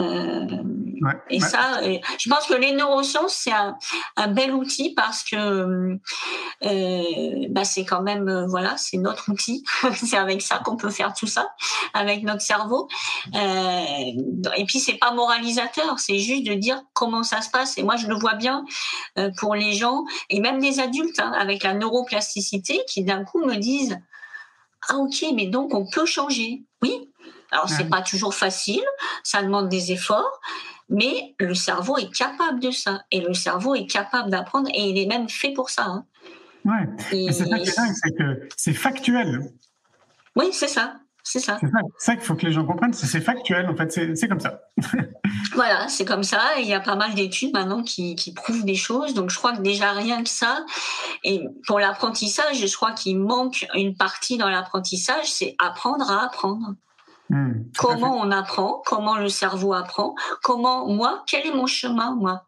[0.00, 0.46] Euh,
[1.30, 1.80] et ça,
[2.18, 3.76] je pense que les neurosciences, c'est un,
[4.28, 5.98] bel outil parce que
[6.64, 9.64] euh, bah c'est quand même, euh, voilà, c'est notre outil.
[9.94, 11.48] c'est avec ça qu'on peut faire tout ça,
[11.94, 12.88] avec notre cerveau.
[13.34, 17.78] et puis, c'est pas moralisateur, c'est juste de dire comment ça se passe.
[17.78, 18.64] Et moi, je le vois bien
[19.38, 23.56] pour les gens, et même des adultes, hein, avec la neuroplasticité, qui d'un coup me
[23.56, 23.98] disent,
[24.88, 26.64] ah ok, mais donc on peut changer.
[26.82, 27.11] Oui,
[27.52, 28.82] alors, c'est pas toujours facile,
[29.22, 30.40] ça demande des efforts,
[30.88, 33.02] mais le cerveau est capable de ça.
[33.10, 35.84] Et le cerveau est capable d'apprendre et il est même fait pour ça.
[35.84, 36.06] Hein.
[36.64, 36.88] Ouais.
[37.10, 39.52] C'est ça qui est dingue, c'est que c'est factuel.
[40.34, 40.96] Oui, c'est ça.
[41.24, 41.60] C'est ça.
[41.60, 44.60] C'est ça, qu'il faut que les gens comprennent, c'est factuel, en fait, c'est comme ça.
[45.54, 46.40] voilà, c'est comme ça.
[46.58, 49.14] Il y a pas mal d'études maintenant qui, qui, prouvent des choses.
[49.14, 50.64] Donc, je crois que déjà rien que ça,
[51.22, 56.74] et pour l'apprentissage, je crois qu'il manque une partie dans l'apprentissage, c'est apprendre à apprendre.
[57.32, 62.44] Hmm, comment on apprend, comment le cerveau apprend, comment moi, quel est mon chemin, moi?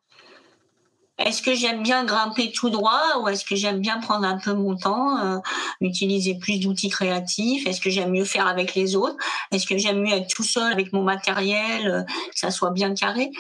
[1.16, 4.52] Est-ce que j'aime bien grimper tout droit ou est-ce que j'aime bien prendre un peu
[4.52, 5.38] mon temps, euh,
[5.80, 7.66] utiliser plus d'outils créatifs?
[7.66, 9.16] Est-ce que j'aime mieux faire avec les autres?
[9.52, 12.92] Est-ce que j'aime mieux être tout seul avec mon matériel, euh, que ça soit bien
[12.92, 13.30] carré?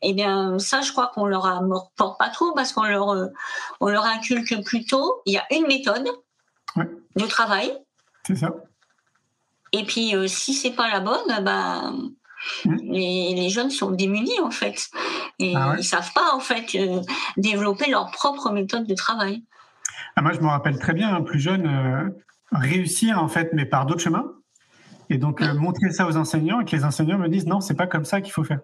[0.00, 3.26] Eh bien, ça, je crois qu'on leur apporte pas trop parce qu'on leur, euh,
[3.80, 5.20] on leur inculque plutôt.
[5.26, 6.08] Il y a une méthode
[7.16, 7.70] de travail.
[8.26, 8.50] C'est ça.
[9.72, 11.92] Et puis, euh, si c'est pas la bonne, bah,
[12.64, 12.76] mmh.
[12.82, 14.88] les, jeunes sont démunis en fait,
[15.38, 17.00] et ah ils savent pas en fait euh,
[17.36, 19.44] développer leur propre méthode de travail.
[20.16, 22.10] Ah, moi, je me rappelle très bien, un plus jeune, euh,
[22.52, 24.32] réussir en fait, mais par d'autres chemins.
[25.12, 27.88] Et donc montrer ça aux enseignants et que les enseignants me disent non, c'est pas
[27.88, 28.60] comme ça qu'il faut faire.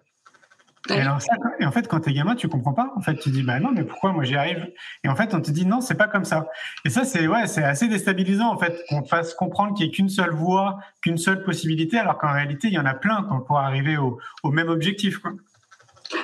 [0.90, 2.92] Et, en fait, quand tu es gamin, tu comprends pas.
[2.96, 4.72] En fait, tu dis, bah non, mais pourquoi moi j'y arrive?
[5.04, 6.48] Et en fait, on te dit, non, c'est pas comme ça.
[6.84, 9.92] Et ça, c'est ouais, c'est assez déstabilisant, en fait, qu'on te fasse comprendre qu'il n'y
[9.92, 13.22] ait qu'une seule voie, qu'une seule possibilité, alors qu'en réalité, il y en a plein
[13.46, 15.18] pour arriver au, au même objectif.
[15.18, 15.32] Quoi.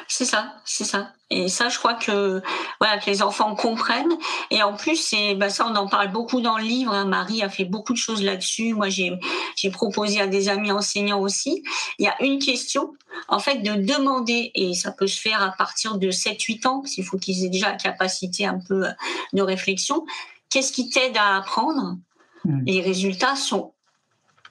[0.09, 1.12] C'est ça, c'est ça.
[1.30, 2.43] Et ça, je crois que
[2.80, 4.12] voilà que les enfants comprennent.
[4.51, 6.93] Et en plus, c'est bah ça, on en parle beaucoup dans le livre.
[6.93, 7.07] Hein.
[7.07, 8.74] Marie a fait beaucoup de choses là-dessus.
[8.74, 9.12] Moi, j'ai
[9.57, 11.62] j'ai proposé à des amis enseignants aussi.
[11.99, 12.93] Il y a une question,
[13.28, 16.95] en fait, de demander, et ça peut se faire à partir de 7-8 ans, parce
[16.95, 18.85] qu'il faut qu'ils aient déjà la capacité un peu
[19.33, 20.05] de réflexion.
[20.51, 21.97] Qu'est-ce qui t'aide à apprendre?
[22.45, 22.64] Mmh.
[22.66, 23.72] Les résultats sont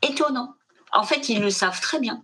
[0.01, 0.55] étonnants.
[0.91, 2.23] En fait, ils le savent très bien.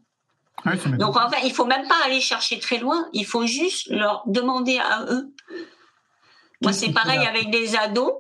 [0.98, 4.24] Donc en fait, il faut même pas aller chercher très loin, il faut juste leur
[4.26, 5.34] demander à eux.
[6.62, 8.14] Moi, c'est pareil avec des ados.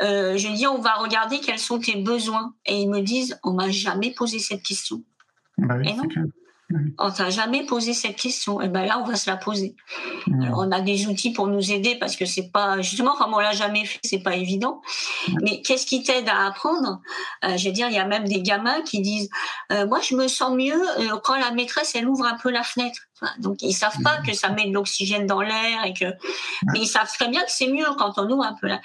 [0.00, 2.54] Euh, je dis, on va regarder quels sont tes besoins.
[2.66, 5.04] Et ils me disent, on m'a jamais posé cette question.
[5.58, 6.02] Bah et non.
[6.98, 8.60] On t'a jamais posé cette question.
[8.60, 9.74] Et eh ben là, on va se la poser.
[10.26, 13.52] on a des outils pour nous aider parce que c'est pas justement comme on l'a
[13.52, 14.82] jamais fait, c'est pas évident.
[15.40, 17.00] Mais qu'est-ce qui t'aide à apprendre?
[17.44, 19.30] Euh, Je veux dire, il y a même des gamins qui disent
[19.72, 22.62] euh, moi, je me sens mieux euh, quand la maîtresse elle ouvre un peu la
[22.62, 23.00] fenêtre.
[23.38, 26.06] donc ils savent pas que ça met de l'oxygène dans l'air et que,
[26.72, 28.80] mais ils savent très bien que c'est mieux quand on ouvre un peu la.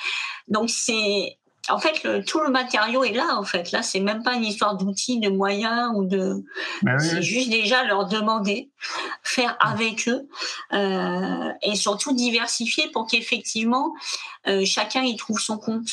[0.48, 1.38] Donc c'est
[1.70, 3.38] en fait, tout le matériau est là.
[3.38, 6.44] En fait, là, c'est même pas une histoire d'outils, de moyens ou de.
[6.82, 8.70] Bah c'est juste déjà leur demander,
[9.24, 10.28] faire avec eux,
[10.74, 13.94] euh, et surtout diversifier pour qu'effectivement
[14.48, 15.88] euh, chacun y trouve son compte.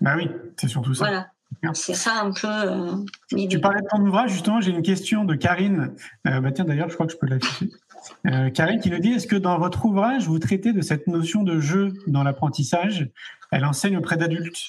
[0.00, 1.06] Bah oui, c'est surtout ça.
[1.06, 1.26] Voilà.
[1.72, 2.48] C'est ça un peu.
[2.48, 5.94] Euh, tu parlais de ton ouvrage, justement, j'ai une question de Karine.
[6.24, 7.70] Bah tiens, d'ailleurs, je crois que je peux l'afficher.
[8.26, 11.42] Euh, Karine qui nous dit est-ce que dans votre ouvrage, vous traitez de cette notion
[11.42, 13.08] de jeu dans l'apprentissage?
[13.50, 14.68] Elle enseigne auprès d'adultes.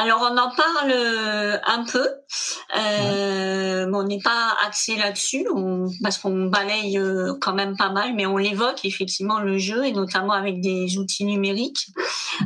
[0.00, 2.06] Alors on en parle euh, un peu,
[2.76, 5.44] euh, mais on n'est pas axé là-dessus
[6.04, 9.90] parce qu'on balaye euh, quand même pas mal, mais on l'évoque effectivement le jeu et
[9.90, 11.88] notamment avec des outils numériques.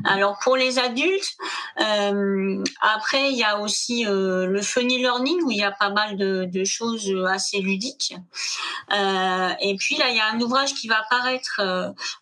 [0.04, 1.36] Alors pour les adultes,
[1.76, 6.48] après il y a aussi le funny learning où il y a pas mal de,
[6.50, 8.14] de choses assez ludiques.
[8.90, 11.60] et puis là il y a un ouvrage qui va apparaître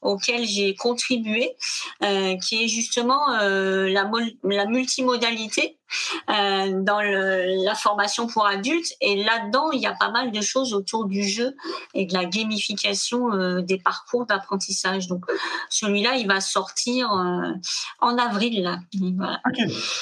[0.03, 1.55] auquel j'ai contribué,
[2.01, 4.11] qui est justement la,
[4.43, 5.80] la multimodalité modalité euh,
[6.29, 8.95] dans le, la formation pour adultes.
[9.01, 11.57] Et là-dedans, il y a pas mal de choses autour du jeu
[11.95, 15.07] et de la gamification euh, des parcours d'apprentissage.
[15.07, 15.25] Donc,
[15.69, 17.53] celui-là, il va sortir euh,
[18.01, 18.63] en avril.
[18.63, 18.79] Là.
[19.17, 19.41] Voilà.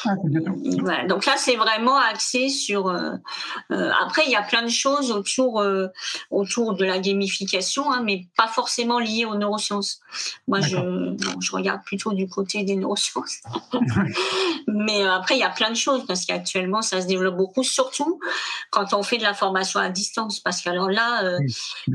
[0.05, 2.89] Ah, Donc là, c'est vraiment axé sur.
[3.71, 5.63] après, il y a plein de choses autour
[6.31, 10.01] autour de la gamification, hein, mais pas forcément liées aux neurosciences.
[10.47, 10.77] Moi, je,
[11.41, 13.41] je regarde plutôt du côté des neurosciences.
[14.67, 18.21] mais après, il y a plein de choses parce qu'actuellement, ça se développe beaucoup, surtout
[18.71, 20.41] quand on fait de la formation à distance.
[20.41, 21.39] Parce qu'alors là, euh,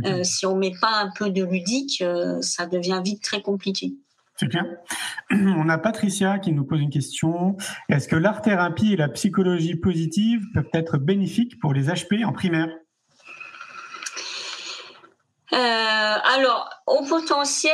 [0.06, 3.94] euh, si on met pas un peu de ludique, euh, ça devient vite très compliqué.
[4.36, 4.66] C'est clair.
[5.32, 7.56] On a Patricia qui nous pose une question.
[7.88, 12.70] Est-ce que l'art-thérapie et la psychologie positive peuvent être bénéfiques pour les HP en primaire?
[16.36, 17.72] Alors, au potentiel,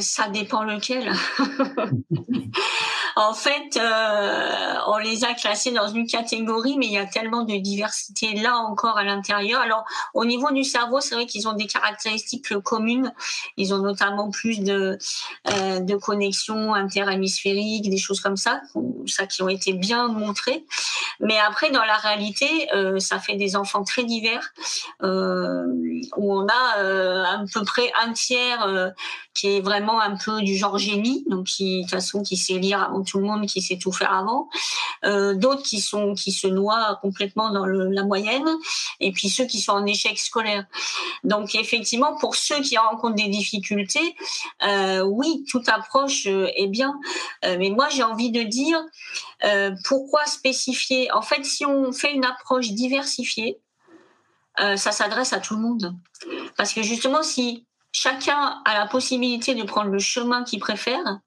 [0.00, 1.12] ça dépend lequel.
[3.22, 7.44] En fait, euh, on les a classés dans une catégorie, mais il y a tellement
[7.44, 9.60] de diversité là encore à l'intérieur.
[9.60, 13.12] Alors, au niveau du cerveau, c'est vrai qu'ils ont des caractéristiques communes.
[13.56, 14.98] Ils ont notamment plus de,
[15.50, 18.60] euh, de connexions interhémisphériques, des choses comme ça,
[19.06, 20.66] ça qui ont été bien montrées.
[21.20, 24.52] Mais après, dans la réalité, euh, ça fait des enfants très divers,
[25.04, 25.64] euh,
[26.16, 28.92] où on a à peu près un tiers
[29.34, 32.58] qui est vraiment un peu du genre génie, donc qui de toute façon qui sait
[32.58, 34.48] lire avant tout le monde, qui sait tout faire avant.
[35.04, 38.48] Euh, D'autres qui sont qui se noient complètement dans la moyenne,
[39.00, 40.66] et puis ceux qui sont en échec scolaire.
[41.24, 44.14] Donc effectivement, pour ceux qui rencontrent des difficultés,
[44.66, 46.98] euh, oui, toute approche euh, est bien.
[47.42, 48.82] Mais moi, j'ai envie de dire
[49.84, 51.10] pourquoi spécifier?
[51.12, 53.58] En fait, si on fait une approche diversifiée,
[54.58, 55.94] ça s'adresse à tout le monde.
[56.56, 61.20] Parce que justement, si chacun a la possibilité de prendre le chemin qu'il préfère,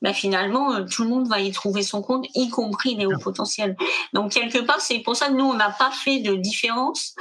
[0.00, 3.18] ben finalement, euh, tout le monde va y trouver son compte, y compris les hauts
[3.18, 3.76] potentiels.
[4.12, 7.16] Donc, quelque part, c'est pour ça que nous, on n'a pas fait de différence,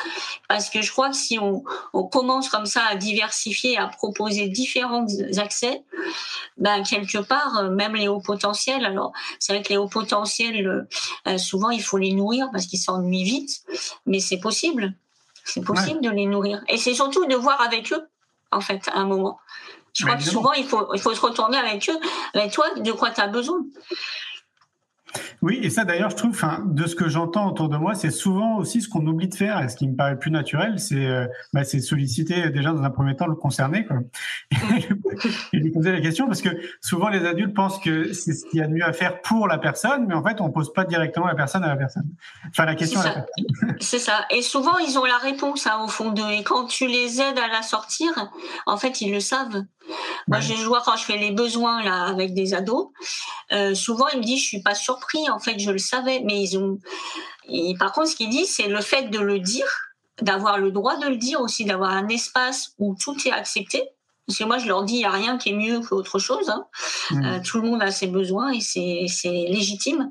[0.48, 1.64] parce que je crois que si on,
[1.94, 5.08] on, commence comme ça à diversifier, à proposer différents
[5.38, 5.84] accès,
[6.58, 10.88] ben, quelque part, euh, même les hauts potentiels, alors, c'est vrai que les hauts potentiels,
[11.28, 13.64] euh, souvent, il faut les nourrir parce qu'ils s'ennuient vite,
[14.06, 14.94] mais c'est possible.
[15.46, 16.62] C'est possible de les nourrir.
[16.68, 18.06] Et c'est surtout de voir avec eux
[18.52, 19.40] en fait, à un moment.
[19.94, 22.00] Je crois que souvent, il faut, il faut se retourner avec eux.
[22.34, 23.66] Avec toi, de quoi tu as besoin?
[25.42, 28.58] Oui, et ça d'ailleurs, je trouve, de ce que j'entends autour de moi, c'est souvent
[28.58, 29.62] aussi ce qu'on oublie de faire.
[29.62, 33.16] Et ce qui me paraît plus naturel, c'est euh, bah, solliciter déjà dans un premier
[33.16, 33.98] temps le concerné quoi.
[35.54, 36.50] et lui poser la question parce que
[36.82, 39.48] souvent les adultes pensent que c'est ce qu'il y a de mieux à faire pour
[39.48, 42.08] la personne, mais en fait, on pose pas directement la personne à la personne.
[42.50, 43.76] Enfin, la question à la personne.
[43.80, 44.26] C'est ça.
[44.32, 46.30] Et souvent, ils ont la réponse hein, au fond d'eux.
[46.32, 48.10] Et quand tu les aides à la sortir,
[48.66, 49.64] en fait, ils le savent.
[50.28, 52.88] Moi, je vois quand je fais les besoins là avec des ados.
[53.52, 55.30] Euh, souvent, ils me disent, je suis pas surpris.
[55.30, 56.80] En fait, je le savais, mais ils ont.
[57.50, 59.68] Et par contre, ce qu'ils disent, c'est le fait de le dire,
[60.22, 63.84] d'avoir le droit de le dire aussi, d'avoir un espace où tout est accepté.
[64.28, 66.50] Parce que moi, je leur dis, il n'y a rien qui est mieux qu'autre chose.
[66.50, 66.66] Hein.
[67.12, 67.26] Mmh.
[67.26, 70.10] Euh, tout le monde a ses besoins et c'est légitime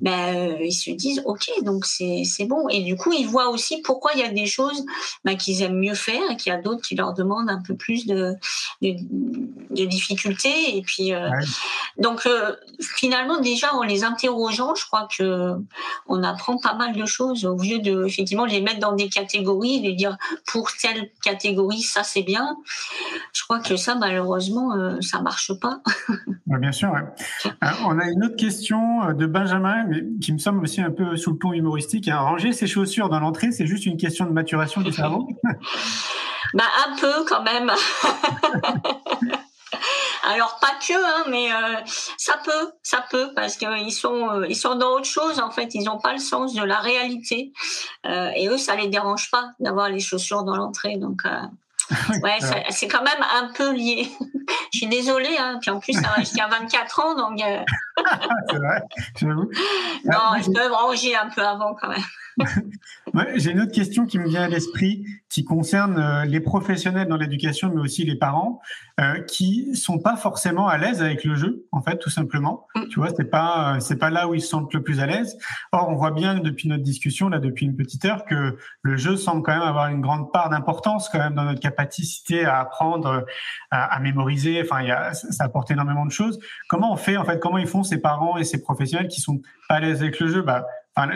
[0.00, 2.68] ben, euh, ils se disent ok donc c'est c'est bon.
[2.68, 4.84] Et du coup ils voient aussi pourquoi il y a des choses
[5.24, 7.74] ben, qu'ils aiment mieux faire et qu'il y a d'autres qui leur demandent un peu
[7.74, 8.34] plus de
[8.82, 8.94] de,
[9.70, 10.76] de difficultés.
[10.76, 11.28] Et puis euh,
[11.98, 15.54] donc euh, finalement déjà en les interrogeant je crois que
[16.06, 19.82] on apprend pas mal de choses au lieu de effectivement les mettre dans des catégories
[19.82, 22.56] de dire pour telle catégorie ça c'est bien.
[23.32, 25.80] Je crois que ça malheureusement ça marche pas.
[26.46, 26.92] Bien sûr
[27.86, 31.32] on a une autre question de Benjamin mais qui me semble aussi un peu sous
[31.32, 32.08] le ton humoristique.
[32.08, 32.18] Hein.
[32.18, 35.28] Ranger ses chaussures dans l'entrée, c'est juste une question de maturation du cerveau
[36.54, 37.70] bah, Un peu quand même.
[40.22, 41.76] Alors pas que, hein, mais euh,
[42.18, 45.74] ça peut, ça peut, parce qu'ils sont, euh, ils sont dans autre chose en fait.
[45.74, 47.52] Ils n'ont pas le sens de la réalité,
[48.06, 50.96] euh, et eux, ça les dérange pas d'avoir les chaussures dans l'entrée.
[50.96, 51.22] Donc,
[52.22, 52.38] ouais,
[52.70, 54.08] c'est quand même un peu lié.
[54.72, 55.58] Je suis désolée, hein.
[55.60, 57.40] puis en plus, ça va jusqu'à 24 ans, donc.
[57.40, 57.60] Euh...
[58.50, 58.82] c'est vrai,
[59.16, 59.50] j'avoue.
[60.04, 62.02] Non, je peux ranger un peu avant quand même.
[63.36, 67.16] J'ai une autre question qui me vient à l'esprit, qui concerne euh, les professionnels dans
[67.16, 68.60] l'éducation, mais aussi les parents,
[69.00, 72.66] euh, qui sont pas forcément à l'aise avec le jeu, en fait, tout simplement.
[72.74, 72.88] Mm.
[72.88, 75.36] Tu vois, c'est pas c'est pas là où ils se sentent le plus à l'aise.
[75.72, 79.16] Or, on voit bien depuis notre discussion là, depuis une petite heure, que le jeu
[79.16, 83.24] semble quand même avoir une grande part d'importance quand même dans notre capacité à apprendre,
[83.70, 84.60] à, à mémoriser.
[84.62, 86.38] Enfin, il y a, ça apporte énormément de choses.
[86.68, 89.40] Comment on fait en fait Comment ils font ces parents et ces professionnels qui sont
[89.68, 90.42] pas à l'aise avec le jeu?
[90.42, 90.66] Bah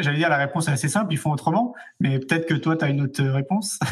[0.01, 2.85] J'allais dire la réponse est assez simple, ils font autrement, mais peut-être que toi, tu
[2.85, 3.79] as une autre réponse.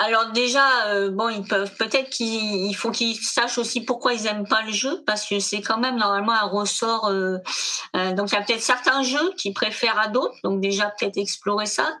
[0.00, 4.46] Alors déjà, euh, bon, ils peuvent peut-être qu'il faut qu'ils sachent aussi pourquoi ils aiment
[4.46, 7.08] pas le jeu, parce que c'est quand même normalement un ressort.
[7.08, 7.38] Euh,
[7.96, 11.18] euh, donc il y a peut-être certains jeux qu'ils préfèrent à d'autres, donc déjà peut-être
[11.18, 11.98] explorer ça.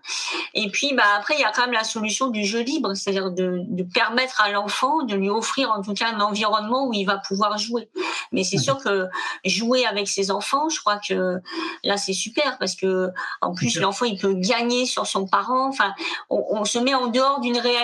[0.54, 3.30] Et puis bah après il y a quand même la solution du jeu libre, c'est-à-dire
[3.30, 7.04] de, de, permettre à l'enfant de lui offrir en tout cas un environnement où il
[7.04, 7.90] va pouvoir jouer.
[8.32, 9.06] Mais c'est sûr que
[9.44, 11.40] jouer avec ses enfants, je crois que
[11.84, 13.10] là c'est super parce que
[13.42, 15.68] en plus l'enfant il peut gagner sur son parent.
[15.68, 15.92] Enfin,
[16.30, 17.81] on, on se met en dehors d'une réalité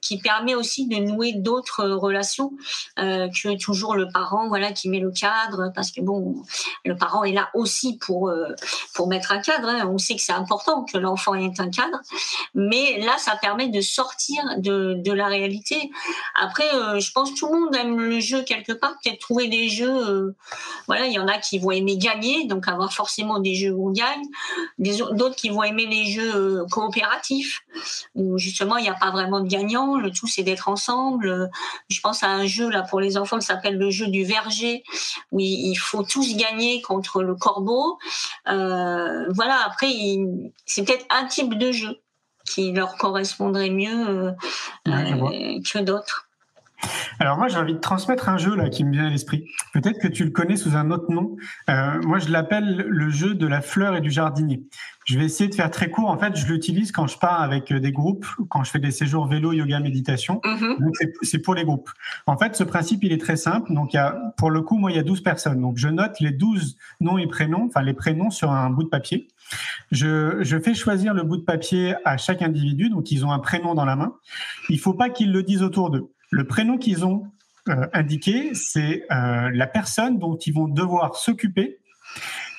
[0.00, 2.52] qui permet aussi de nouer d'autres relations
[2.98, 6.42] euh, que toujours le parent voilà qui met le cadre parce que bon
[6.84, 8.54] le parent est là aussi pour euh,
[8.94, 9.88] pour mettre un cadre hein.
[9.90, 12.00] on sait que c'est important que l'enfant ait un cadre
[12.54, 15.90] mais là ça permet de sortir de, de la réalité
[16.40, 19.48] après euh, je pense que tout le monde aime le jeu quelque part peut-être trouver
[19.48, 20.34] des jeux
[20.86, 23.88] voilà il y en a qui vont aimer gagner donc avoir forcément des jeux où
[23.88, 24.22] on gagne
[24.78, 27.62] d'autres qui vont aimer les jeux coopératifs
[28.14, 29.96] où justement il n'y a pas vraiment de gagnant.
[29.96, 31.50] Le tout, c'est d'être ensemble.
[31.88, 34.82] Je pense à un jeu là pour les enfants qui s'appelle le jeu du verger,
[35.32, 37.98] où il faut tous gagner contre le corbeau.
[38.48, 39.58] Euh, voilà.
[39.66, 39.88] Après,
[40.64, 42.00] c'est peut-être un type de jeu
[42.46, 44.32] qui leur correspondrait mieux euh,
[44.88, 46.26] euh, que d'autres.
[47.18, 49.44] Alors moi j'ai envie de transmettre un jeu là qui me vient à l'esprit.
[49.72, 51.36] Peut-être que tu le connais sous un autre nom.
[51.70, 54.62] Euh, moi je l'appelle le jeu de la fleur et du jardinier.
[55.06, 56.10] Je vais essayer de faire très court.
[56.10, 59.26] En fait, je l'utilise quand je pars avec des groupes, quand je fais des séjours
[59.26, 60.40] vélo, yoga, méditation.
[60.44, 60.80] Mm-hmm.
[60.80, 61.90] Donc c'est pour les groupes.
[62.26, 63.72] En fait, ce principe il est très simple.
[63.72, 65.60] Donc il y a, pour le coup, moi il y a 12 personnes.
[65.60, 68.88] Donc je note les 12 noms et prénoms, enfin les prénoms sur un bout de
[68.88, 69.28] papier.
[69.92, 73.38] Je, je, fais choisir le bout de papier à chaque individu, donc ils ont un
[73.38, 74.14] prénom dans la main.
[74.68, 76.10] Il faut pas qu'ils le disent autour d'eux.
[76.30, 77.30] Le prénom qu'ils ont
[77.68, 81.78] euh, indiqué, c'est euh, la personne dont ils vont devoir s'occuper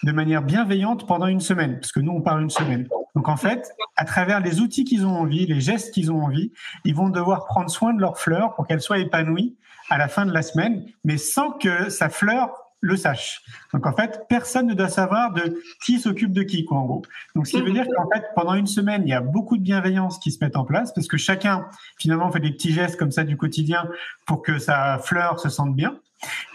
[0.04, 2.88] de manière bienveillante pendant une semaine, parce que nous, on parle une semaine.
[3.16, 6.52] Donc en fait, à travers les outils qu'ils ont envie, les gestes qu'ils ont envie,
[6.86, 9.56] ils vont devoir prendre soin de leurs fleurs pour qu'elles soient épanouies
[9.90, 13.42] à la fin de la semaine, mais sans que sa fleur le sache.
[13.74, 17.02] Donc en fait, personne ne doit savoir de qui s'occupe de qui, quoi, en gros.
[17.36, 19.64] Donc ce qui veut dire qu'en fait, pendant une semaine, il y a beaucoup de
[19.64, 21.66] bienveillance qui se met en place parce que chacun,
[21.98, 23.90] finalement, fait des petits gestes comme ça du quotidien
[24.26, 26.00] pour que sa fleur se sente bien.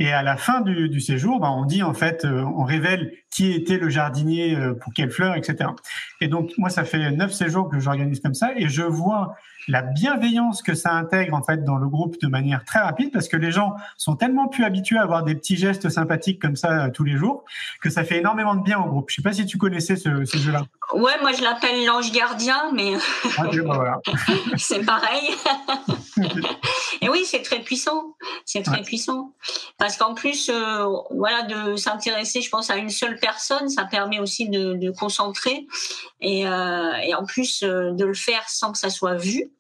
[0.01, 3.13] Et à la fin du, du séjour, bah, on dit en fait, euh, on révèle
[3.31, 5.71] qui était le jardinier euh, pour quelle fleur, etc.
[6.21, 9.37] Et donc moi, ça fait neuf séjours que j'organise comme ça, et je vois
[9.69, 13.29] la bienveillance que ça intègre en fait dans le groupe de manière très rapide, parce
[13.29, 16.87] que les gens sont tellement plus habitués à avoir des petits gestes sympathiques comme ça
[16.87, 17.45] euh, tous les jours,
[17.81, 19.11] que ça fait énormément de bien au groupe.
[19.11, 20.65] Je sais pas si tu connaissais ce, ce jeu-là.
[20.95, 22.95] Ouais, moi je l'appelle l'ange gardien, mais
[23.39, 24.01] ah, bah, voilà.
[24.57, 25.31] c'est pareil.
[27.01, 28.15] et oui, c'est très puissant.
[28.45, 29.33] C'est très puissant.
[29.79, 34.21] Parce qu'en plus, euh, voilà, de s'intéresser, je pense, à une seule personne, ça permet
[34.21, 35.67] aussi de, de concentrer
[36.21, 39.52] et, euh, et en plus euh, de le faire sans que ça soit vu.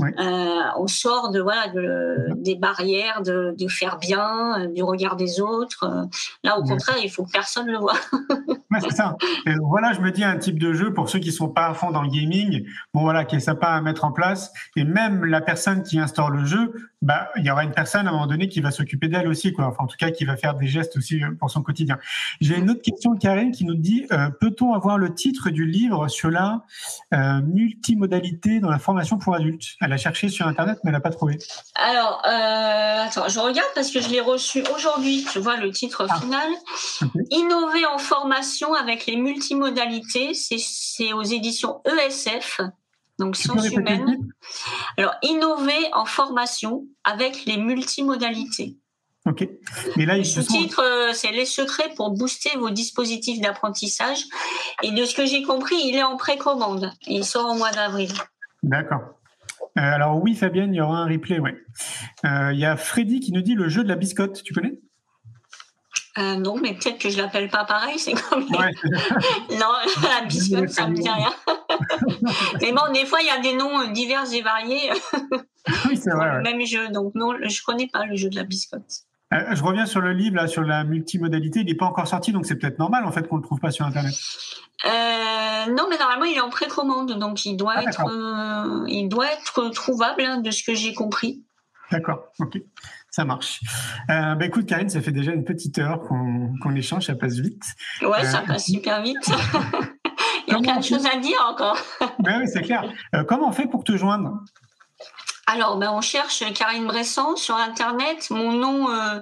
[0.00, 5.16] Euh, on sort de voilà de, des barrières de, de, faire bien, euh, du regard
[5.16, 5.84] des autres.
[5.84, 6.04] Euh,
[6.42, 7.94] là, au contraire, il faut que personne le voit.
[8.12, 9.16] ouais, c'est ça.
[9.46, 11.74] Et voilà, je me dis un type de jeu pour ceux qui sont pas à
[11.74, 14.52] fond dans le gaming, bon voilà, qui est sympa à mettre en place.
[14.76, 16.74] Et même la personne qui instaure le jeu,
[17.04, 19.52] bah il y aura une personne à un moment donné qui va s'occuper d'elle aussi,
[19.52, 19.66] quoi.
[19.66, 21.98] Enfin, en tout cas, qui va faire des gestes aussi pour son quotidien.
[22.40, 26.08] J'ai une autre question, Karine, qui nous dit euh, peut-on avoir le titre du livre
[26.08, 26.62] sur la
[27.12, 29.76] euh, multimodalité dans la formation pour adultes?
[29.82, 31.38] Elle a cherché sur Internet, mais elle n'a pas trouvé.
[31.74, 35.26] Alors, euh, attends, je regarde parce que je l'ai reçu aujourd'hui.
[35.32, 36.20] Je vois le titre ah.
[36.20, 36.48] final.
[37.30, 40.32] Innover en formation avec les multimodalités.
[40.32, 42.60] C'est aux éditions ESF,
[43.18, 44.28] donc sciences humaines.
[44.98, 48.76] Alors, innover en formation avec les multimodalités.
[49.26, 49.48] Ok.
[49.96, 54.24] Mais là, le sous-titre, euh, c'est les secrets pour booster vos dispositifs d'apprentissage.
[54.82, 56.92] Et de ce que j'ai compris, il est en précommande.
[57.06, 58.12] Il sort au mois d'avril.
[58.62, 59.00] D'accord.
[59.78, 61.56] Euh, alors oui, Fabienne, il y aura un replay, ouais.
[62.26, 64.78] Euh, il y a Freddy qui nous dit le jeu de la biscotte, tu connais?
[66.16, 68.58] Euh, non, mais peut-être que je l'appelle pas pareil, c'est comme non,
[69.50, 71.32] la biscotte, ça me dit rien.
[72.60, 74.90] mais bon, des fois, il y a des noms divers et variés.
[75.88, 76.36] Oui, c'est vrai.
[76.36, 76.42] ouais.
[76.42, 76.88] Même jeu.
[76.90, 79.04] Donc non, je connais pas le jeu de la biscotte.
[79.32, 81.60] Euh, je reviens sur le livre, là, sur la multimodalité.
[81.60, 83.58] Il n'est pas encore sorti, donc c'est peut-être normal, en fait, qu'on ne le trouve
[83.58, 84.14] pas sur Internet.
[84.84, 89.32] Euh, non, mais normalement, il est en précommande, donc il doit Ah, être, il doit
[89.32, 91.42] être trouvable hein, de ce que j'ai compris.
[91.90, 92.58] D'accord, ok.
[93.14, 93.60] Ça marche.
[94.10, 97.62] Euh, bah, écoute, Karine, ça fait déjà une petite heure qu'on échange, ça passe vite.
[98.02, 99.24] Ouais, ça Euh, passe super vite.
[100.48, 101.78] il y a plein de choses à dire encore.
[102.18, 102.92] Ben oui, c'est clair.
[103.14, 104.40] Euh, comment on fait pour te joindre?
[105.46, 108.30] Alors, ben, on cherche Karine Bressan sur Internet.
[108.30, 109.20] Mon nom euh,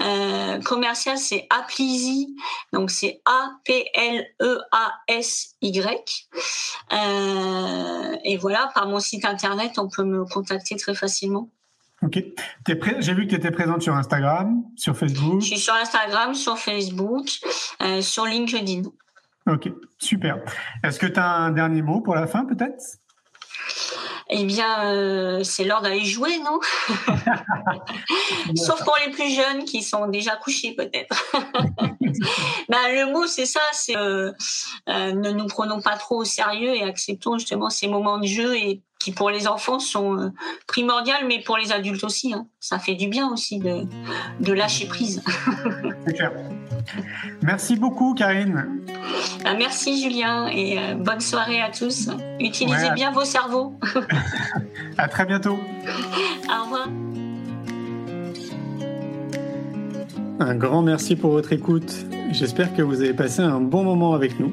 [0.00, 2.36] euh, commercial, c'est Aplisy.
[2.72, 3.20] Donc, c'est
[4.84, 6.28] A-P-L-E-A-S-Y.
[6.92, 11.48] Euh, et voilà, par mon site Internet, on peut me contacter très facilement.
[12.04, 12.22] Ok.
[12.98, 15.40] J'ai vu que tu étais présente sur Instagram, sur Facebook.
[15.40, 17.26] Je suis sur Instagram, sur Facebook,
[17.82, 18.82] euh, sur LinkedIn.
[19.46, 20.38] Ok, super.
[20.82, 22.82] Est-ce que tu as un dernier mot pour la fin, peut-être?
[24.30, 26.58] Eh bien, euh, c'est l'heure d'aller jouer, non?
[28.56, 31.14] Sauf pour les plus jeunes qui sont déjà couchés, peut-être.
[32.68, 34.32] ben, le mot, c'est ça, c'est euh,
[34.86, 38.82] ne nous prenons pas trop au sérieux et acceptons justement ces moments de jeu et
[39.04, 40.30] qui pour les enfants sont euh,
[40.66, 42.32] primordiaux, mais pour les adultes aussi.
[42.32, 42.46] hein.
[42.58, 43.82] Ça fait du bien aussi de,
[44.40, 45.22] de lâcher prise.
[46.06, 46.32] C'est clair.
[47.42, 48.66] Merci beaucoup, Karine.
[49.44, 52.08] Ben, merci Julien et euh, bonne soirée à tous.
[52.40, 52.94] Utilisez Ouais.
[52.94, 53.78] bien vos cerveaux.
[54.96, 55.58] À très bientôt.
[56.48, 56.88] Au revoir.
[60.40, 61.92] Un grand merci pour votre écoute.
[62.32, 64.52] J'espère que vous avez passé un bon moment avec nous.